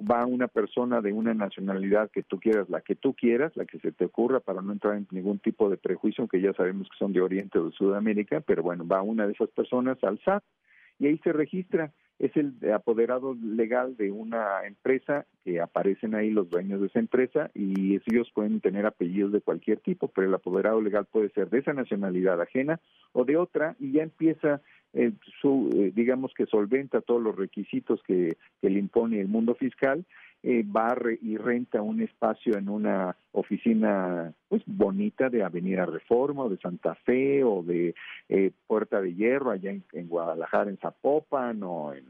va 0.00 0.26
una 0.26 0.48
persona 0.48 1.00
de 1.00 1.12
una 1.12 1.34
nacionalidad 1.34 2.10
que 2.10 2.22
tú 2.22 2.40
quieras, 2.40 2.68
la 2.68 2.80
que 2.80 2.94
tú 2.94 3.14
quieras, 3.14 3.56
la 3.56 3.64
que 3.64 3.78
se 3.78 3.92
te 3.92 4.06
ocurra, 4.06 4.40
para 4.40 4.62
no 4.62 4.72
entrar 4.72 4.96
en 4.96 5.06
ningún 5.10 5.38
tipo 5.38 5.68
de 5.70 5.76
prejuicio, 5.76 6.22
aunque 6.22 6.40
ya 6.40 6.52
sabemos 6.54 6.88
que 6.88 6.98
son 6.98 7.12
de 7.12 7.20
Oriente 7.20 7.58
o 7.58 7.66
de 7.66 7.72
Sudamérica, 7.72 8.40
pero 8.40 8.62
bueno, 8.62 8.86
va 8.86 9.02
una 9.02 9.26
de 9.26 9.32
esas 9.32 9.50
personas 9.50 10.02
al 10.02 10.18
SAT 10.24 10.42
y 10.98 11.06
ahí 11.06 11.18
se 11.18 11.32
registra 11.32 11.92
es 12.22 12.36
el 12.36 12.54
apoderado 12.72 13.34
legal 13.34 13.96
de 13.96 14.12
una 14.12 14.64
empresa 14.64 15.26
que 15.44 15.60
aparecen 15.60 16.14
ahí 16.14 16.30
los 16.30 16.48
dueños 16.48 16.80
de 16.80 16.86
esa 16.86 17.00
empresa 17.00 17.50
y 17.52 17.96
ellos 17.96 18.30
pueden 18.32 18.60
tener 18.60 18.86
apellidos 18.86 19.32
de 19.32 19.40
cualquier 19.40 19.80
tipo, 19.80 20.06
pero 20.06 20.28
el 20.28 20.34
apoderado 20.34 20.80
legal 20.80 21.04
puede 21.04 21.30
ser 21.30 21.50
de 21.50 21.58
esa 21.58 21.72
nacionalidad 21.72 22.40
ajena 22.40 22.78
o 23.10 23.24
de 23.24 23.36
otra 23.36 23.74
y 23.80 23.90
ya 23.90 24.04
empieza 24.04 24.60
eh, 24.94 25.12
su, 25.40 25.70
eh, 25.74 25.92
digamos 25.94 26.32
que 26.34 26.46
solventa 26.46 27.00
todos 27.00 27.22
los 27.22 27.36
requisitos 27.36 28.02
que, 28.02 28.36
que 28.60 28.70
le 28.70 28.78
impone 28.78 29.20
el 29.20 29.28
mundo 29.28 29.54
fiscal 29.54 30.04
eh, 30.44 30.64
va 30.64 30.96
y 31.20 31.36
renta 31.36 31.82
un 31.82 32.02
espacio 32.02 32.58
en 32.58 32.68
una 32.68 33.16
oficina 33.30 34.32
pues 34.48 34.62
bonita 34.66 35.30
de 35.30 35.44
Avenida 35.44 35.86
Reforma 35.86 36.42
o 36.42 36.48
de 36.48 36.56
Santa 36.56 36.96
Fe 36.96 37.44
o 37.44 37.62
de 37.62 37.94
eh, 38.28 38.50
Puerta 38.66 39.00
de 39.00 39.14
Hierro 39.14 39.52
allá 39.52 39.70
en, 39.70 40.08
Guadalajara, 40.08 40.68
en 40.68 40.78
Zapopan 40.78 41.62
o 41.62 41.94
en 41.94 42.04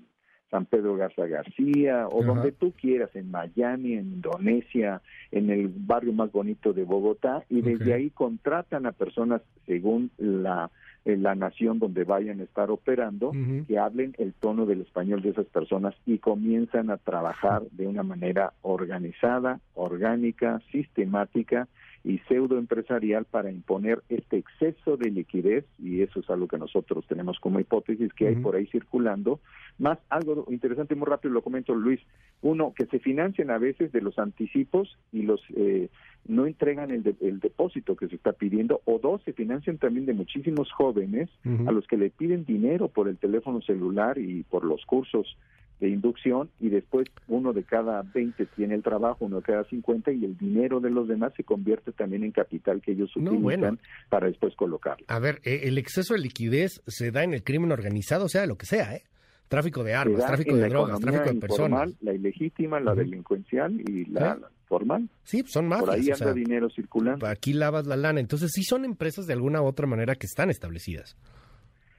San 0.52 0.66
Pedro 0.66 0.97
Garza 0.97 1.26
García 1.26 2.06
o 2.09 2.23
donde 2.23 2.52
tú 2.52 2.73
quieras, 2.73 3.09
en 3.16 3.30
Miami, 3.30 3.94
en 3.94 4.12
Indonesia, 4.12 5.00
en 5.30 5.49
el 5.49 5.68
barrio 5.68 6.12
más 6.12 6.30
bonito 6.30 6.75
de 6.75 6.85
Bogotá 6.85 7.42
y 7.49 7.62
desde 7.62 7.94
ahí 7.94 8.11
contratan 8.11 8.85
a 8.85 8.92
personas 8.92 9.40
según 9.66 10.11
la 10.18 10.71
en 11.04 11.25
la 11.25 11.35
nación 11.35 11.80
donde 11.80 12.04
vayan 12.04 12.38
a 12.38 12.44
estar 12.44 12.71
operando, 12.71 13.32
que 13.66 13.76
hablen 13.76 14.14
el 14.18 14.35
tono 14.35 14.66
del 14.66 14.82
español 14.82 15.21
de 15.21 15.30
esas 15.30 15.47
personas 15.47 15.97
y 16.06 16.18
comienzan 16.18 16.90
a 16.90 16.97
trabajar 16.97 17.62
de 17.73 17.88
una 17.88 18.04
manera 18.04 18.52
organizada, 18.62 19.59
orgánica, 19.75 20.61
sistemática 20.71 21.66
y 22.04 22.18
pseudo 22.28 22.59
empresarial 22.59 23.25
para 23.25 23.50
imponer 23.50 24.02
este 24.09 24.38
exceso 24.38 24.97
de 24.97 25.11
liquidez, 25.11 25.64
y 25.78 26.02
eso 26.02 26.21
es 26.21 26.28
algo 26.30 26.49
que 26.49 26.59
nosotros 26.59 27.06
tenemos 27.06 27.38
como 27.38 27.61
hipótesis 27.61 28.12
que 28.12 28.28
hay 28.28 28.37
por 28.37 28.56
ahí 28.56 28.66
circulando, 28.66 29.40
más 29.78 29.99
algo 30.09 30.47
interesante, 30.50 30.94
muy 30.94 31.06
rápido 31.06 31.35
lo 31.35 31.42
comento 31.42 31.75
Luis, 31.75 32.00
uno, 32.40 32.73
que 32.76 32.87
se 32.87 32.99
financian 32.99 33.50
a 33.50 33.59
veces 33.59 33.92
de 33.92 34.00
los 34.00 34.18
anticipos 34.18 34.99
y 35.12 35.23
los 35.23 35.40
eh, 35.54 35.88
no 36.26 36.47
entregan 36.47 36.90
el, 36.90 37.02
depósito 37.40 37.97
que 37.97 38.09
se 38.09 38.16
está 38.16 38.32
pidiendo, 38.32 38.80
o 38.85 38.99
dos, 38.99 39.23
se 39.25 39.32
financian 39.32 39.78
también 39.78 40.06
de 40.06 40.12
muchísimos 40.12 40.71
jóvenes 40.71 41.28
a 41.66 41.73
los 41.73 41.87
que 41.87 41.97
le 41.97 42.11
piden 42.11 42.44
dinero 42.44 42.88
por 42.88 43.09
el 43.09 43.16
teléfono 43.18 43.61
celular 43.61 44.18
y 44.18 44.44
por 44.44 44.64
los 44.64 44.85
cursos 44.87 45.37
de 45.82 45.88
inducción 45.88 46.48
y 46.60 46.68
después 46.68 47.08
uno 47.26 47.52
de 47.52 47.64
cada 47.64 48.02
20 48.02 48.46
tiene 48.54 48.76
el 48.76 48.84
trabajo, 48.84 49.24
uno 49.24 49.38
de 49.38 49.42
cada 49.42 49.64
50 49.64 50.12
y 50.12 50.24
el 50.24 50.38
dinero 50.38 50.78
de 50.78 50.90
los 50.90 51.08
demás 51.08 51.32
se 51.36 51.42
convierte 51.42 51.90
también 51.90 52.22
en 52.22 52.30
capital 52.30 52.80
que 52.80 52.92
ellos 52.92 53.14
utilizan 53.16 53.80
para 54.08 54.28
después 54.28 54.54
colocarlo. 54.54 55.04
A 55.08 55.18
ver, 55.18 55.40
eh, 55.42 55.62
el 55.64 55.78
exceso 55.78 56.14
de 56.14 56.20
liquidez 56.20 56.82
se 56.86 57.10
da 57.10 57.24
en 57.24 57.34
el 57.34 57.42
crimen 57.42 57.72
organizado, 57.72 58.28
sea 58.28 58.46
lo 58.46 58.56
que 58.56 58.64
sea, 58.64 58.94
¿eh? 58.94 59.02
Tráfico 59.48 59.82
de 59.82 59.92
armas, 59.92 60.24
tráfico 60.24 60.56
de 60.56 60.68
drogas, 60.68 61.00
tráfico 61.00 61.34
de 61.34 61.40
personas. 61.40 61.92
La 62.00 62.14
ilegítima, 62.14 62.80
la 62.80 62.94
delincuencial 62.94 63.78
y 63.80 64.06
la, 64.06 64.38
formal. 64.66 65.10
Sí, 65.24 65.42
son 65.46 65.66
mafias. 65.66 65.84
Por 65.84 65.94
ahí 65.98 66.10
anda 66.10 66.32
dinero 66.32 66.70
circulando. 66.70 67.26
Aquí 67.26 67.52
lavas 67.52 67.86
la 67.86 67.96
lana. 67.96 68.20
Entonces, 68.20 68.50
sí 68.54 68.62
son 68.62 68.86
empresas 68.86 69.26
de 69.26 69.34
alguna 69.34 69.60
u 69.60 69.66
otra 69.66 69.86
manera 69.86 70.14
que 70.14 70.26
están 70.26 70.48
establecidas. 70.48 71.18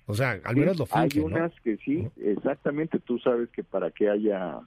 O 0.06 0.14
sea, 0.14 0.40
al 0.44 0.56
menos 0.56 0.78
lo 0.78 0.86
Hay 0.92 1.10
unas 1.20 1.52
que 1.62 1.78
sí, 1.78 2.08
exactamente. 2.22 3.00
Tú 3.00 3.20
sabes 3.20 3.50
que 3.50 3.64
para 3.64 3.92
que 3.92 4.10
haya, 4.10 4.60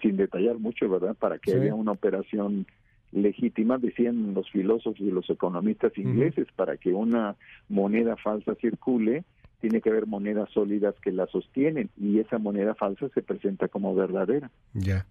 sin 0.00 0.16
detallar 0.16 0.58
mucho, 0.58 0.88
¿verdad? 0.88 1.14
Para 1.14 1.38
que 1.38 1.52
haya 1.52 1.74
una 1.74 1.92
operación 1.92 2.66
legítima, 3.12 3.78
decían 3.78 4.34
los 4.34 4.50
filósofos 4.50 5.00
y 5.00 5.10
los 5.10 5.28
economistas 5.30 5.96
ingleses, 5.96 6.46
para 6.56 6.76
que 6.76 6.92
una 6.92 7.36
moneda 7.68 8.16
falsa 8.16 8.54
circule, 8.56 9.24
tiene 9.60 9.80
que 9.80 9.90
haber 9.90 10.06
monedas 10.06 10.50
sólidas 10.52 10.94
que 11.02 11.12
la 11.12 11.26
sostienen 11.26 11.90
y 11.96 12.18
esa 12.18 12.38
moneda 12.38 12.74
falsa 12.74 13.08
se 13.14 13.22
presenta 13.22 13.68
como 13.68 13.94
verdadera. 13.94 14.50
Ya. 14.74 15.06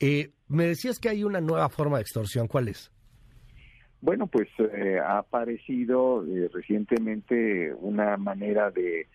Eh, 0.00 0.30
me 0.48 0.64
decías 0.66 0.98
que 0.98 1.08
hay 1.08 1.24
una 1.24 1.40
nueva 1.40 1.68
forma 1.68 1.96
de 1.96 2.02
extorsión. 2.02 2.48
¿Cuál 2.48 2.68
es? 2.68 2.90
Bueno, 4.00 4.26
pues 4.28 4.48
eh, 4.58 4.98
ha 5.04 5.18
aparecido 5.18 6.24
eh, 6.24 6.48
recientemente 6.52 7.74
una 7.74 8.16
manera 8.16 8.70
de, 8.70 9.06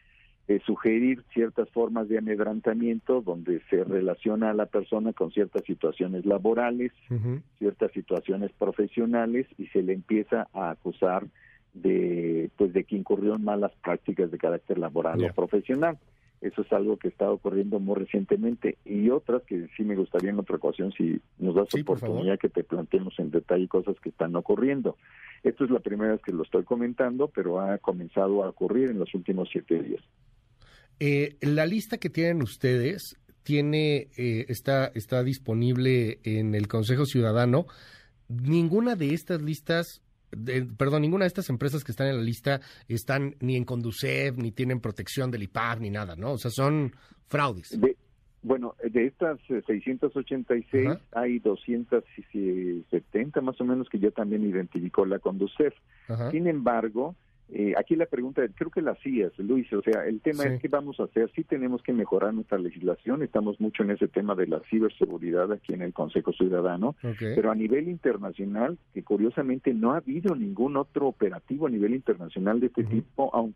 sugerir 0.65 1.23
ciertas 1.33 1.67
formas 1.71 2.07
de 2.09 2.19
amedrantamiento 2.19 3.21
donde 3.21 3.61
se 3.71 3.83
relaciona 3.83 4.51
a 4.51 4.53
la 4.53 4.67
persona 4.67 5.11
con 5.11 5.31
ciertas 5.31 5.63
situaciones 5.63 6.25
laborales, 6.25 6.91
ciertas 7.57 7.91
situaciones 7.91 8.51
profesionales 8.51 9.47
y 9.57 9.65
se 9.67 9.81
le 9.81 9.93
empieza 9.93 10.47
a 10.53 10.69
acusar 10.69 11.25
de 11.73 12.51
pues 12.55 12.71
de 12.71 12.83
que 12.83 12.95
incurrió 12.95 13.35
en 13.35 13.43
malas 13.43 13.71
prácticas 13.83 14.29
de 14.29 14.37
carácter 14.37 14.77
laboral 14.77 15.23
o 15.23 15.33
profesional. 15.33 15.97
Eso 16.43 16.61
es 16.61 16.73
algo 16.73 16.97
que 16.97 17.07
está 17.07 17.31
ocurriendo 17.31 17.79
muy 17.79 17.95
recientemente 17.95 18.77
y 18.83 19.09
otras 19.09 19.43
que 19.43 19.69
sí 19.77 19.83
me 19.83 19.95
gustaría 19.95 20.29
en 20.29 20.39
otra 20.39 20.57
ocasión 20.57 20.91
si 20.91 21.21
nos 21.39 21.55
das 21.55 21.73
oportunidad 21.73 22.37
que 22.37 22.49
te 22.49 22.65
planteemos 22.65 23.17
en 23.17 23.31
detalle 23.31 23.65
cosas 23.69 23.95
que 24.01 24.09
están 24.09 24.35
ocurriendo. 24.35 24.97
Esto 25.41 25.63
es 25.63 25.71
la 25.71 25.79
primera 25.79 26.11
vez 26.11 26.21
que 26.21 26.33
lo 26.33 26.43
estoy 26.43 26.65
comentando, 26.65 27.29
pero 27.33 27.61
ha 27.61 27.77
comenzado 27.77 28.43
a 28.43 28.49
ocurrir 28.49 28.89
en 28.89 28.99
los 28.99 29.15
últimos 29.15 29.47
siete 29.53 29.81
días. 29.81 30.03
Eh, 30.99 31.37
la 31.39 31.65
lista 31.65 31.97
que 31.97 32.09
tienen 32.09 32.43
ustedes 32.43 33.17
tiene 33.43 34.09
eh, 34.17 34.45
está 34.49 34.87
está 34.95 35.23
disponible 35.23 36.19
en 36.25 36.55
el 36.55 36.67
Consejo 36.67 37.05
Ciudadano. 37.05 37.67
Ninguna 38.27 38.97
de 38.97 39.13
estas 39.13 39.41
listas 39.41 40.02
perdón, 40.77 41.01
ninguna 41.01 41.25
de 41.25 41.27
estas 41.27 41.49
empresas 41.49 41.83
que 41.83 41.91
están 41.91 42.07
en 42.07 42.17
la 42.17 42.23
lista 42.23 42.61
están 42.87 43.35
ni 43.39 43.55
en 43.55 43.65
Conducef, 43.65 44.35
ni 44.37 44.51
tienen 44.51 44.79
protección 44.79 45.31
del 45.31 45.43
IPAF, 45.43 45.79
ni 45.79 45.89
nada, 45.89 46.15
¿no? 46.15 46.33
O 46.33 46.37
sea, 46.37 46.51
son 46.51 46.91
fraudes. 47.27 47.77
bueno, 48.41 48.75
de 48.83 49.07
estas 49.07 49.39
686 49.47 50.65
eh, 50.73 50.97
hay 51.13 51.39
270 51.39 53.41
más 53.41 53.59
o 53.59 53.65
menos 53.65 53.89
que 53.89 53.99
ya 53.99 54.11
también 54.11 54.43
identificó 54.43 55.05
la 55.05 55.19
Conducef. 55.19 55.73
Sin 56.31 56.47
embargo, 56.47 57.15
eh, 57.49 57.73
aquí 57.77 57.95
la 57.95 58.05
pregunta, 58.05 58.41
creo 58.55 58.71
que 58.71 58.81
la 58.81 58.91
hacías, 58.91 59.31
Luis, 59.37 59.71
o 59.73 59.81
sea, 59.81 60.05
el 60.05 60.21
tema 60.21 60.45
es 60.45 60.61
qué 60.61 60.67
vamos 60.67 60.99
a 60.99 61.03
hacer. 61.03 61.29
Sí 61.35 61.43
tenemos 61.43 61.83
que 61.83 61.93
mejorar 61.93 62.33
nuestra 62.33 62.57
legislación, 62.57 63.21
estamos 63.21 63.59
mucho 63.59 63.83
en 63.83 63.91
ese 63.91 64.07
tema 64.07 64.33
de 64.33 64.47
la 64.47 64.59
ciberseguridad 64.69 65.51
aquí 65.51 65.73
en 65.73 65.81
el 65.81 65.93
Consejo 65.93 66.31
Ciudadano, 66.33 66.95
pero 67.19 67.51
a 67.51 67.55
nivel 67.55 67.89
internacional, 67.89 68.77
que 68.93 69.03
curiosamente 69.03 69.73
no 69.73 69.93
ha 69.93 69.97
habido 69.97 70.35
ningún 70.35 70.77
otro 70.77 71.07
operativo 71.07 71.67
a 71.67 71.69
nivel 71.69 71.93
internacional 71.93 72.59
de 72.59 72.67
este 72.67 72.85
tipo, 72.85 73.29
aun, 73.35 73.51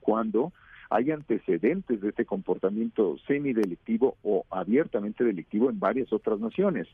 cuando 0.00 0.52
hay 0.92 1.10
antecedentes 1.10 2.02
de 2.02 2.10
este 2.10 2.26
comportamiento 2.26 3.16
semidelictivo 3.26 4.18
o 4.22 4.44
abiertamente 4.50 5.24
delictivo 5.24 5.70
en 5.70 5.80
varias 5.80 6.12
otras 6.12 6.38
naciones, 6.38 6.86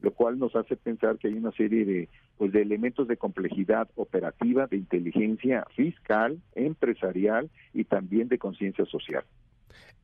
lo 0.00 0.14
cual 0.14 0.38
nos 0.38 0.56
hace 0.56 0.76
pensar 0.76 1.18
que 1.18 1.28
hay 1.28 1.34
una 1.34 1.52
serie 1.52 1.84
de, 1.84 2.08
pues, 2.38 2.52
de 2.52 2.62
elementos 2.62 3.06
de 3.06 3.18
complejidad 3.18 3.88
operativa, 3.96 4.66
de 4.66 4.78
inteligencia 4.78 5.66
fiscal, 5.76 6.40
empresarial 6.54 7.50
y 7.74 7.84
también 7.84 8.28
de 8.28 8.38
conciencia 8.38 8.86
social. 8.86 9.24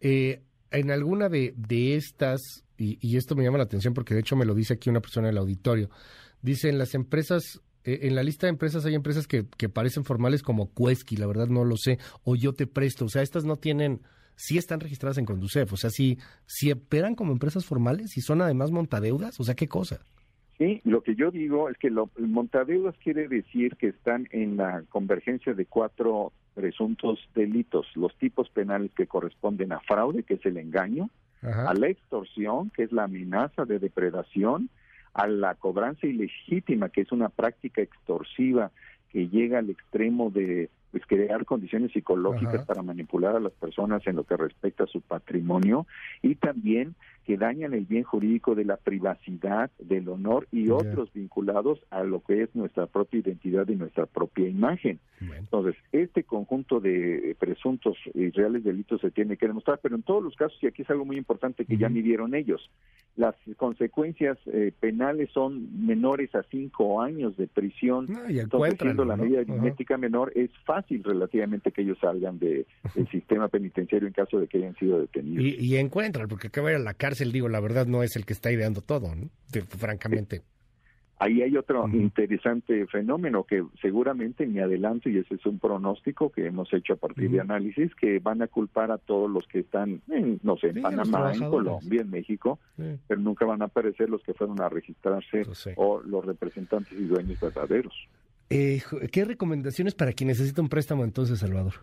Eh, 0.02 0.42
en 0.70 0.90
alguna 0.90 1.30
de, 1.30 1.54
de 1.56 1.96
estas, 1.96 2.66
y, 2.76 2.98
y, 3.00 3.16
esto 3.16 3.34
me 3.36 3.44
llama 3.44 3.58
la 3.58 3.64
atención 3.64 3.94
porque 3.94 4.12
de 4.12 4.20
hecho 4.20 4.36
me 4.36 4.44
lo 4.44 4.54
dice 4.54 4.74
aquí 4.74 4.90
una 4.90 5.00
persona 5.00 5.28
del 5.28 5.38
auditorio, 5.38 5.88
dicen 6.42 6.76
las 6.76 6.94
empresas, 6.94 7.62
en 7.84 8.14
la 8.14 8.22
lista 8.22 8.46
de 8.46 8.50
empresas 8.50 8.84
hay 8.84 8.94
empresas 8.94 9.26
que, 9.26 9.46
que 9.56 9.68
parecen 9.68 10.04
formales 10.04 10.42
como 10.42 10.70
Cuesqui, 10.72 11.16
la 11.16 11.26
verdad 11.26 11.48
no 11.48 11.64
lo 11.64 11.76
sé, 11.76 11.98
o 12.24 12.36
yo 12.36 12.52
te 12.52 12.66
presto, 12.66 13.06
o 13.06 13.08
sea, 13.08 13.22
estas 13.22 13.44
no 13.44 13.56
tienen, 13.56 14.00
sí 14.36 14.58
están 14.58 14.80
registradas 14.80 15.18
en 15.18 15.24
Conducef, 15.24 15.72
o 15.72 15.76
sea, 15.76 15.90
sí, 15.90 16.18
sí 16.46 16.70
operan 16.72 17.14
como 17.14 17.32
empresas 17.32 17.64
formales 17.64 18.16
y 18.16 18.20
son 18.20 18.42
además 18.42 18.70
montadeudas, 18.70 19.38
o 19.40 19.44
sea, 19.44 19.54
¿qué 19.54 19.68
cosa? 19.68 20.00
Sí, 20.60 20.82
lo 20.84 21.02
que 21.02 21.14
yo 21.14 21.30
digo 21.30 21.70
es 21.70 21.78
que 21.78 21.88
lo, 21.88 22.10
montadeudas 22.18 22.94
quiere 22.98 23.28
decir 23.28 23.76
que 23.76 23.88
están 23.88 24.28
en 24.30 24.58
la 24.58 24.84
convergencia 24.90 25.54
de 25.54 25.64
cuatro 25.64 26.34
presuntos 26.52 27.18
delitos, 27.34 27.86
los 27.94 28.14
tipos 28.18 28.50
penales 28.50 28.90
que 28.94 29.06
corresponden 29.06 29.72
a 29.72 29.80
fraude, 29.80 30.22
que 30.22 30.34
es 30.34 30.44
el 30.44 30.58
engaño, 30.58 31.08
a 31.40 31.72
la 31.72 31.88
extorsión, 31.88 32.68
que 32.76 32.82
es 32.82 32.92
la 32.92 33.04
amenaza 33.04 33.64
de 33.64 33.78
depredación, 33.78 34.68
a 35.14 35.26
la 35.26 35.54
cobranza 35.54 36.06
ilegítima, 36.06 36.88
que 36.88 37.02
es 37.02 37.12
una 37.12 37.28
práctica 37.28 37.82
extorsiva 37.82 38.70
que 39.10 39.28
llega 39.28 39.58
al 39.58 39.70
extremo 39.70 40.30
de 40.30 40.70
pues, 40.90 41.04
crear 41.06 41.44
condiciones 41.44 41.92
psicológicas 41.92 42.66
para 42.66 42.82
manipular 42.82 43.36
a 43.36 43.40
las 43.40 43.52
personas 43.52 44.06
en 44.06 44.16
lo 44.16 44.24
que 44.24 44.36
respecta 44.36 44.84
a 44.84 44.86
su 44.88 45.00
patrimonio 45.00 45.86
y 46.22 46.34
también 46.34 46.94
que 47.24 47.36
dañan 47.36 47.74
el 47.74 47.84
bien 47.84 48.02
jurídico 48.02 48.54
de 48.54 48.64
la 48.64 48.76
privacidad, 48.76 49.70
del 49.78 50.08
honor 50.08 50.48
y 50.50 50.70
otros 50.70 51.12
vinculados 51.12 51.78
a 51.90 52.02
lo 52.02 52.24
que 52.24 52.42
es 52.42 52.54
nuestra 52.56 52.86
propia 52.86 53.20
identidad 53.20 53.68
y 53.68 53.76
nuestra 53.76 54.06
propia 54.06 54.48
imagen. 54.48 54.98
Entonces, 55.38 55.76
este 55.92 56.24
conjunto 56.24 56.80
de 56.80 57.36
presuntos 57.38 57.96
y 58.14 58.30
reales 58.30 58.64
delitos 58.64 59.00
se 59.00 59.10
tiene 59.10 59.36
que 59.36 59.46
demostrar, 59.46 59.78
pero 59.82 59.94
en 59.94 60.02
todos 60.02 60.24
los 60.24 60.34
casos, 60.34 60.58
y 60.62 60.66
aquí 60.66 60.82
es 60.82 60.90
algo 60.90 61.04
muy 61.04 61.18
importante 61.18 61.66
que 61.66 61.76
ya 61.76 61.88
midieron 61.88 62.34
ellos, 62.34 62.68
las 63.16 63.34
consecuencias 63.56 64.38
eh, 64.46 64.72
penales 64.80 65.30
son 65.32 65.86
menores 65.86 66.34
a 66.34 66.42
cinco 66.44 67.02
años 67.02 67.36
de 67.36 67.46
prisión. 67.46 68.08
Entonces, 68.28 68.78
siendo 68.80 69.04
la 69.04 69.16
medida 69.16 69.40
aritmética 69.40 69.98
menor, 69.98 70.32
es 70.34 70.50
fácil 70.64 70.79
relativamente 70.88 71.72
que 71.72 71.82
ellos 71.82 71.98
salgan 72.00 72.38
de, 72.38 72.66
del 72.94 73.08
sistema 73.10 73.48
penitenciario 73.48 74.08
en 74.08 74.14
caso 74.14 74.38
de 74.38 74.46
que 74.46 74.58
hayan 74.58 74.74
sido 74.76 75.00
detenidos. 75.00 75.44
Y, 75.44 75.56
y 75.64 75.76
encuentran, 75.76 76.28
porque 76.28 76.48
acaba 76.48 76.68
de 76.68 76.76
ir 76.76 76.80
a 76.80 76.84
la 76.84 76.94
cárcel 76.94 77.32
digo, 77.32 77.48
la 77.48 77.60
verdad 77.60 77.86
no 77.86 78.02
es 78.02 78.16
el 78.16 78.24
que 78.24 78.32
está 78.32 78.50
ideando 78.50 78.80
todo, 78.80 79.14
¿no? 79.14 79.28
francamente. 79.68 80.42
Ahí 81.22 81.42
hay 81.42 81.54
otro 81.54 81.86
interesante 81.92 82.86
fenómeno 82.86 83.44
que 83.44 83.62
seguramente 83.82 84.46
ni 84.46 84.58
adelante, 84.58 85.10
y 85.10 85.18
ese 85.18 85.34
es 85.34 85.44
un 85.44 85.58
pronóstico 85.58 86.30
que 86.30 86.46
hemos 86.46 86.72
hecho 86.72 86.94
a 86.94 86.96
partir 86.96 87.30
de 87.30 87.40
análisis, 87.40 87.94
que 87.94 88.20
van 88.20 88.40
a 88.40 88.46
culpar 88.46 88.90
a 88.90 88.96
todos 88.96 89.30
los 89.30 89.46
que 89.46 89.58
están, 89.58 90.00
en, 90.08 90.40
no 90.42 90.56
sé, 90.56 90.68
en 90.68 90.80
Panamá, 90.80 91.34
en 91.34 91.50
Colombia, 91.50 92.00
en 92.00 92.08
México, 92.08 92.58
pero 93.06 93.20
nunca 93.20 93.44
van 93.44 93.60
a 93.60 93.66
aparecer 93.66 94.08
los 94.08 94.22
que 94.22 94.32
fueron 94.32 94.62
a 94.62 94.70
registrarse 94.70 95.42
o 95.76 96.00
los 96.00 96.24
representantes 96.24 96.98
y 96.98 97.04
dueños 97.04 97.38
verdaderos. 97.38 98.08
Eh, 98.50 98.82
¿Qué 99.12 99.24
recomendaciones 99.24 99.94
para 99.94 100.12
quien 100.12 100.26
necesita 100.26 100.60
un 100.60 100.68
préstamo 100.68 101.04
entonces, 101.04 101.38
Salvador? 101.38 101.74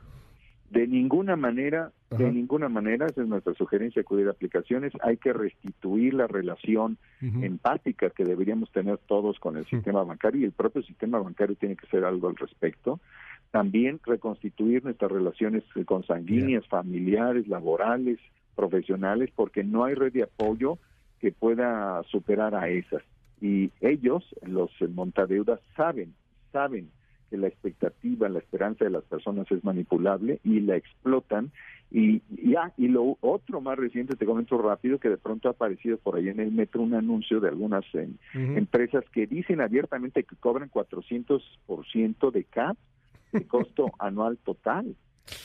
De 0.70 0.86
ninguna 0.86 1.38
manera, 1.38 1.94
de 2.10 2.30
ninguna 2.30 2.68
manera, 2.68 3.06
esa 3.06 3.22
es 3.22 3.28
nuestra 3.30 3.54
sugerencia, 3.54 4.02
acudir 4.02 4.28
a 4.28 4.32
aplicaciones, 4.32 4.92
hay 5.02 5.16
que 5.16 5.32
restituir 5.32 6.14
la 6.14 6.28
relación 6.28 6.98
empática 7.22 8.10
que 8.10 8.26
deberíamos 8.26 8.70
tener 8.74 8.98
todos 8.98 9.40
con 9.40 9.56
el 9.56 9.66
sistema 9.68 10.04
bancario 10.04 10.42
y 10.42 10.44
el 10.44 10.52
propio 10.52 10.82
sistema 10.82 11.20
bancario 11.20 11.56
tiene 11.56 11.78
que 11.78 11.88
hacer 11.88 12.04
algo 12.04 12.28
al 12.28 12.36
respecto. 12.36 13.00
También 13.52 14.02
reconstituir 14.06 14.84
nuestras 14.84 15.10
relaciones 15.10 15.64
consanguíneas, 15.86 16.68
familiares, 16.68 17.48
laborales, 17.48 18.20
profesionales, 18.54 19.30
porque 19.34 19.64
no 19.64 19.86
hay 19.86 19.96
red 19.96 20.12
de 20.12 20.24
apoyo 20.24 20.80
que 21.22 21.32
pueda 21.32 22.04
superar 22.12 22.56
a 22.56 22.68
esas. 22.68 23.04
Y 23.40 23.72
ellos, 23.80 24.26
los 24.42 24.70
montadeudas, 24.94 25.62
saben, 25.78 26.14
saben 26.52 26.90
que 27.30 27.38
la 27.38 27.48
expectativa, 27.48 28.30
la 28.30 28.40
esperanza 28.40 28.86
de 28.86 28.92
las 28.92 29.04
personas 29.04 29.52
es 29.52 29.64
manipulable 29.64 30.40
y 30.44 30.62
la 30.62 30.76
explotan. 30.76 31.52
Y 31.90 32.22
ya, 32.30 32.74
y 32.78 32.90
lo 32.90 33.18
otro 33.22 33.62
más 33.62 33.78
reciente, 33.78 34.16
te 34.16 34.26
comento 34.26 34.58
rápido, 34.58 35.00
que 35.00 35.10
de 35.10 35.18
pronto 35.18 35.48
ha 35.48 35.52
aparecido 35.52 35.98
por 35.98 36.16
ahí 36.16 36.30
en 36.30 36.40
el 36.40 36.52
metro 36.52 36.82
un 36.82 36.94
anuncio 36.94 37.40
de 37.40 37.50
algunas 37.50 37.86
empresas 38.34 39.06
que 39.12 39.26
dicen 39.26 39.62
abiertamente 39.62 40.24
que 40.24 40.36
cobran 40.36 40.70
400% 40.70 42.32
de 42.32 42.44
CAP, 42.44 42.78
de 43.32 43.48
costo 43.48 43.92
anual 44.00 44.38
total 44.38 44.96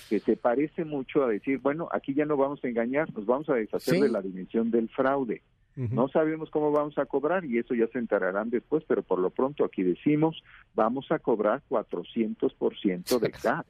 que 0.08 0.20
se 0.20 0.36
parece 0.36 0.84
mucho 0.84 1.24
a 1.24 1.28
decir, 1.28 1.58
bueno, 1.58 1.88
aquí 1.90 2.14
ya 2.14 2.24
no 2.24 2.36
vamos 2.36 2.62
a 2.62 2.68
engañar, 2.68 3.12
nos 3.14 3.26
vamos 3.26 3.48
a 3.48 3.54
deshacer 3.54 4.00
de 4.00 4.08
la 4.08 4.22
dimensión 4.22 4.70
del 4.70 4.88
fraude. 4.88 5.42
No 5.74 6.08
sabemos 6.08 6.50
cómo 6.50 6.70
vamos 6.70 6.98
a 6.98 7.06
cobrar 7.06 7.44
y 7.46 7.58
eso 7.58 7.74
ya 7.74 7.86
se 7.88 7.98
enterarán 7.98 8.50
después, 8.50 8.84
pero 8.86 9.02
por 9.02 9.18
lo 9.18 9.30
pronto 9.30 9.64
aquí 9.64 9.82
decimos, 9.82 10.42
vamos 10.74 11.10
a 11.10 11.18
cobrar 11.18 11.62
400% 11.70 13.18
de 13.18 13.30
CAP. 13.30 13.66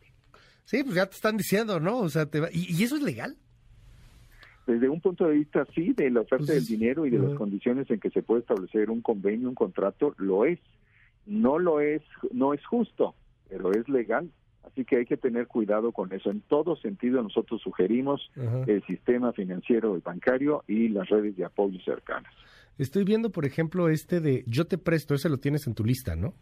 Sí, 0.65 0.83
pues 0.83 0.97
ya 0.97 1.07
te 1.07 1.15
están 1.15 1.37
diciendo, 1.37 1.79
¿no? 1.81 1.99
O 1.99 2.09
sea, 2.09 2.27
te 2.27 2.41
¿Y, 2.53 2.83
eso 2.83 2.97
es 2.97 3.03
legal? 3.03 3.37
Desde 4.67 4.89
un 4.89 5.01
punto 5.01 5.27
de 5.27 5.35
vista, 5.35 5.65
sí, 5.75 5.93
de 5.93 6.11
la 6.11 6.21
oferta 6.21 6.47
pues 6.47 6.69
del 6.69 6.79
dinero 6.79 7.07
y 7.07 7.11
de 7.11 7.19
las 7.19 7.35
condiciones 7.35 7.91
en 7.91 8.01
que 8.01 8.11
se 8.11 8.23
puede 8.23 8.41
establecer 8.41 8.91
un 8.91 9.01
convenio, 9.01 9.49
un 9.49 9.55
contrato, 9.55 10.15
lo 10.19 10.45
es. 10.45 10.59
No 11.27 11.59
lo 11.59 11.81
es, 11.81 12.03
no 12.33 12.53
es 12.53 12.65
justo, 12.67 13.15
pero 13.49 13.73
es 13.73 13.89
legal. 13.89 14.29
Así 14.65 14.85
que 14.85 14.97
hay 14.97 15.05
que 15.05 15.17
tener 15.17 15.47
cuidado 15.49 15.93
con 15.93 16.13
eso. 16.13 16.31
En 16.31 16.41
todo 16.43 16.77
sentido, 16.77 17.23
nosotros 17.23 17.61
sugerimos 17.63 18.31
el 18.67 18.83
sistema 18.87 19.33
financiero 19.33 19.97
y 19.97 20.01
bancario 20.01 20.65
y 20.69 20.89
las 20.89 21.09
redes 21.09 21.37
de 21.37 21.45
apoyo 21.45 21.79
cercanas. 21.85 22.33
Estoy 22.79 23.05
viendo, 23.05 23.31
por 23.31 23.45
ejemplo, 23.45 23.89
este 23.89 24.21
de 24.21 24.45
yo 24.47 24.67
te 24.67 24.79
presto, 24.79 25.15
ese 25.15 25.29
lo 25.29 25.39
tienes 25.39 25.67
en 25.67 25.75
tu 25.75 25.85
lista, 25.85 26.17
¿no? 26.17 26.35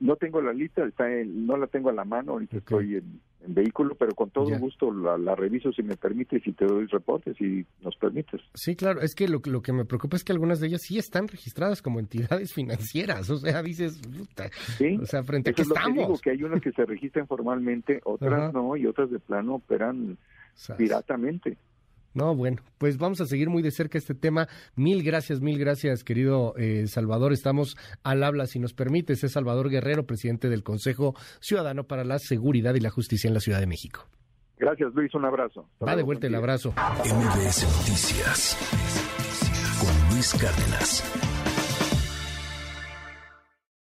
no 0.00 0.16
tengo 0.16 0.42
la 0.42 0.52
lista, 0.52 0.84
está 0.84 1.08
no 1.26 1.56
la 1.56 1.66
tengo 1.66 1.88
a 1.88 1.94
la 1.94 2.04
mano, 2.04 2.32
ahorita 2.32 2.58
estoy 2.58 2.96
en, 2.96 3.20
vehículo, 3.46 3.94
pero 3.94 4.14
con 4.14 4.30
todo 4.30 4.58
gusto 4.58 4.92
la, 4.92 5.34
reviso 5.34 5.72
si 5.72 5.82
me 5.82 5.96
permites 5.96 6.46
y 6.46 6.52
te 6.52 6.66
doy 6.66 6.86
reportes 6.86 7.36
si 7.36 7.64
nos 7.80 7.96
permites. 7.96 8.40
Sí, 8.54 8.76
claro, 8.76 9.00
es 9.00 9.14
que 9.14 9.28
lo, 9.28 9.40
lo 9.44 9.62
que 9.62 9.72
me 9.72 9.84
preocupa 9.84 10.16
es 10.16 10.24
que 10.24 10.32
algunas 10.32 10.60
de 10.60 10.68
ellas 10.68 10.82
sí 10.82 10.98
están 10.98 11.28
registradas 11.28 11.82
como 11.82 12.00
entidades 12.00 12.52
financieras, 12.52 13.30
o 13.30 13.36
sea, 13.36 13.62
dices, 13.62 14.00
¿Sí? 14.76 14.98
o 15.00 15.06
sea, 15.06 15.22
frente 15.22 15.50
a 15.50 15.52
qué 15.52 15.62
estamos. 15.62 15.94
Que 15.94 16.00
digo, 16.00 16.18
que 16.22 16.30
hay 16.30 16.42
unas 16.42 16.60
que 16.60 16.72
se 16.72 16.84
registran 16.84 17.26
formalmente, 17.26 18.00
otras 18.04 18.52
no, 18.52 18.76
y 18.76 18.86
otras 18.86 19.10
de 19.10 19.18
plano 19.18 19.56
operan 19.56 20.18
piratamente. 20.76 21.56
No, 22.12 22.34
bueno, 22.34 22.62
pues 22.78 22.98
vamos 22.98 23.20
a 23.20 23.26
seguir 23.26 23.48
muy 23.48 23.62
de 23.62 23.70
cerca 23.70 23.98
este 23.98 24.14
tema. 24.14 24.48
Mil 24.74 25.02
gracias, 25.02 25.40
mil 25.40 25.58
gracias, 25.58 26.02
querido 26.02 26.54
eh, 26.56 26.86
Salvador. 26.86 27.32
Estamos 27.32 27.76
al 28.02 28.22
habla, 28.24 28.46
si 28.46 28.58
nos 28.58 28.74
permites. 28.74 29.22
Es 29.22 29.32
Salvador 29.32 29.70
Guerrero, 29.70 30.06
presidente 30.06 30.48
del 30.48 30.62
Consejo 30.62 31.14
Ciudadano 31.40 31.84
para 31.84 32.04
la 32.04 32.18
Seguridad 32.18 32.74
y 32.74 32.80
la 32.80 32.90
Justicia 32.90 33.28
en 33.28 33.34
la 33.34 33.40
Ciudad 33.40 33.60
de 33.60 33.66
México. 33.66 34.06
Gracias, 34.58 34.92
Luis. 34.94 35.14
Un 35.14 35.24
abrazo. 35.24 35.68
Va 35.82 35.96
de 35.96 36.02
vuelta 36.02 36.26
el 36.26 36.34
abrazo. 36.34 36.70
MBS 36.70 37.64
Noticias 37.78 38.56
con 39.80 40.14
Luis 40.14 40.34
Cárdenas. 40.34 41.29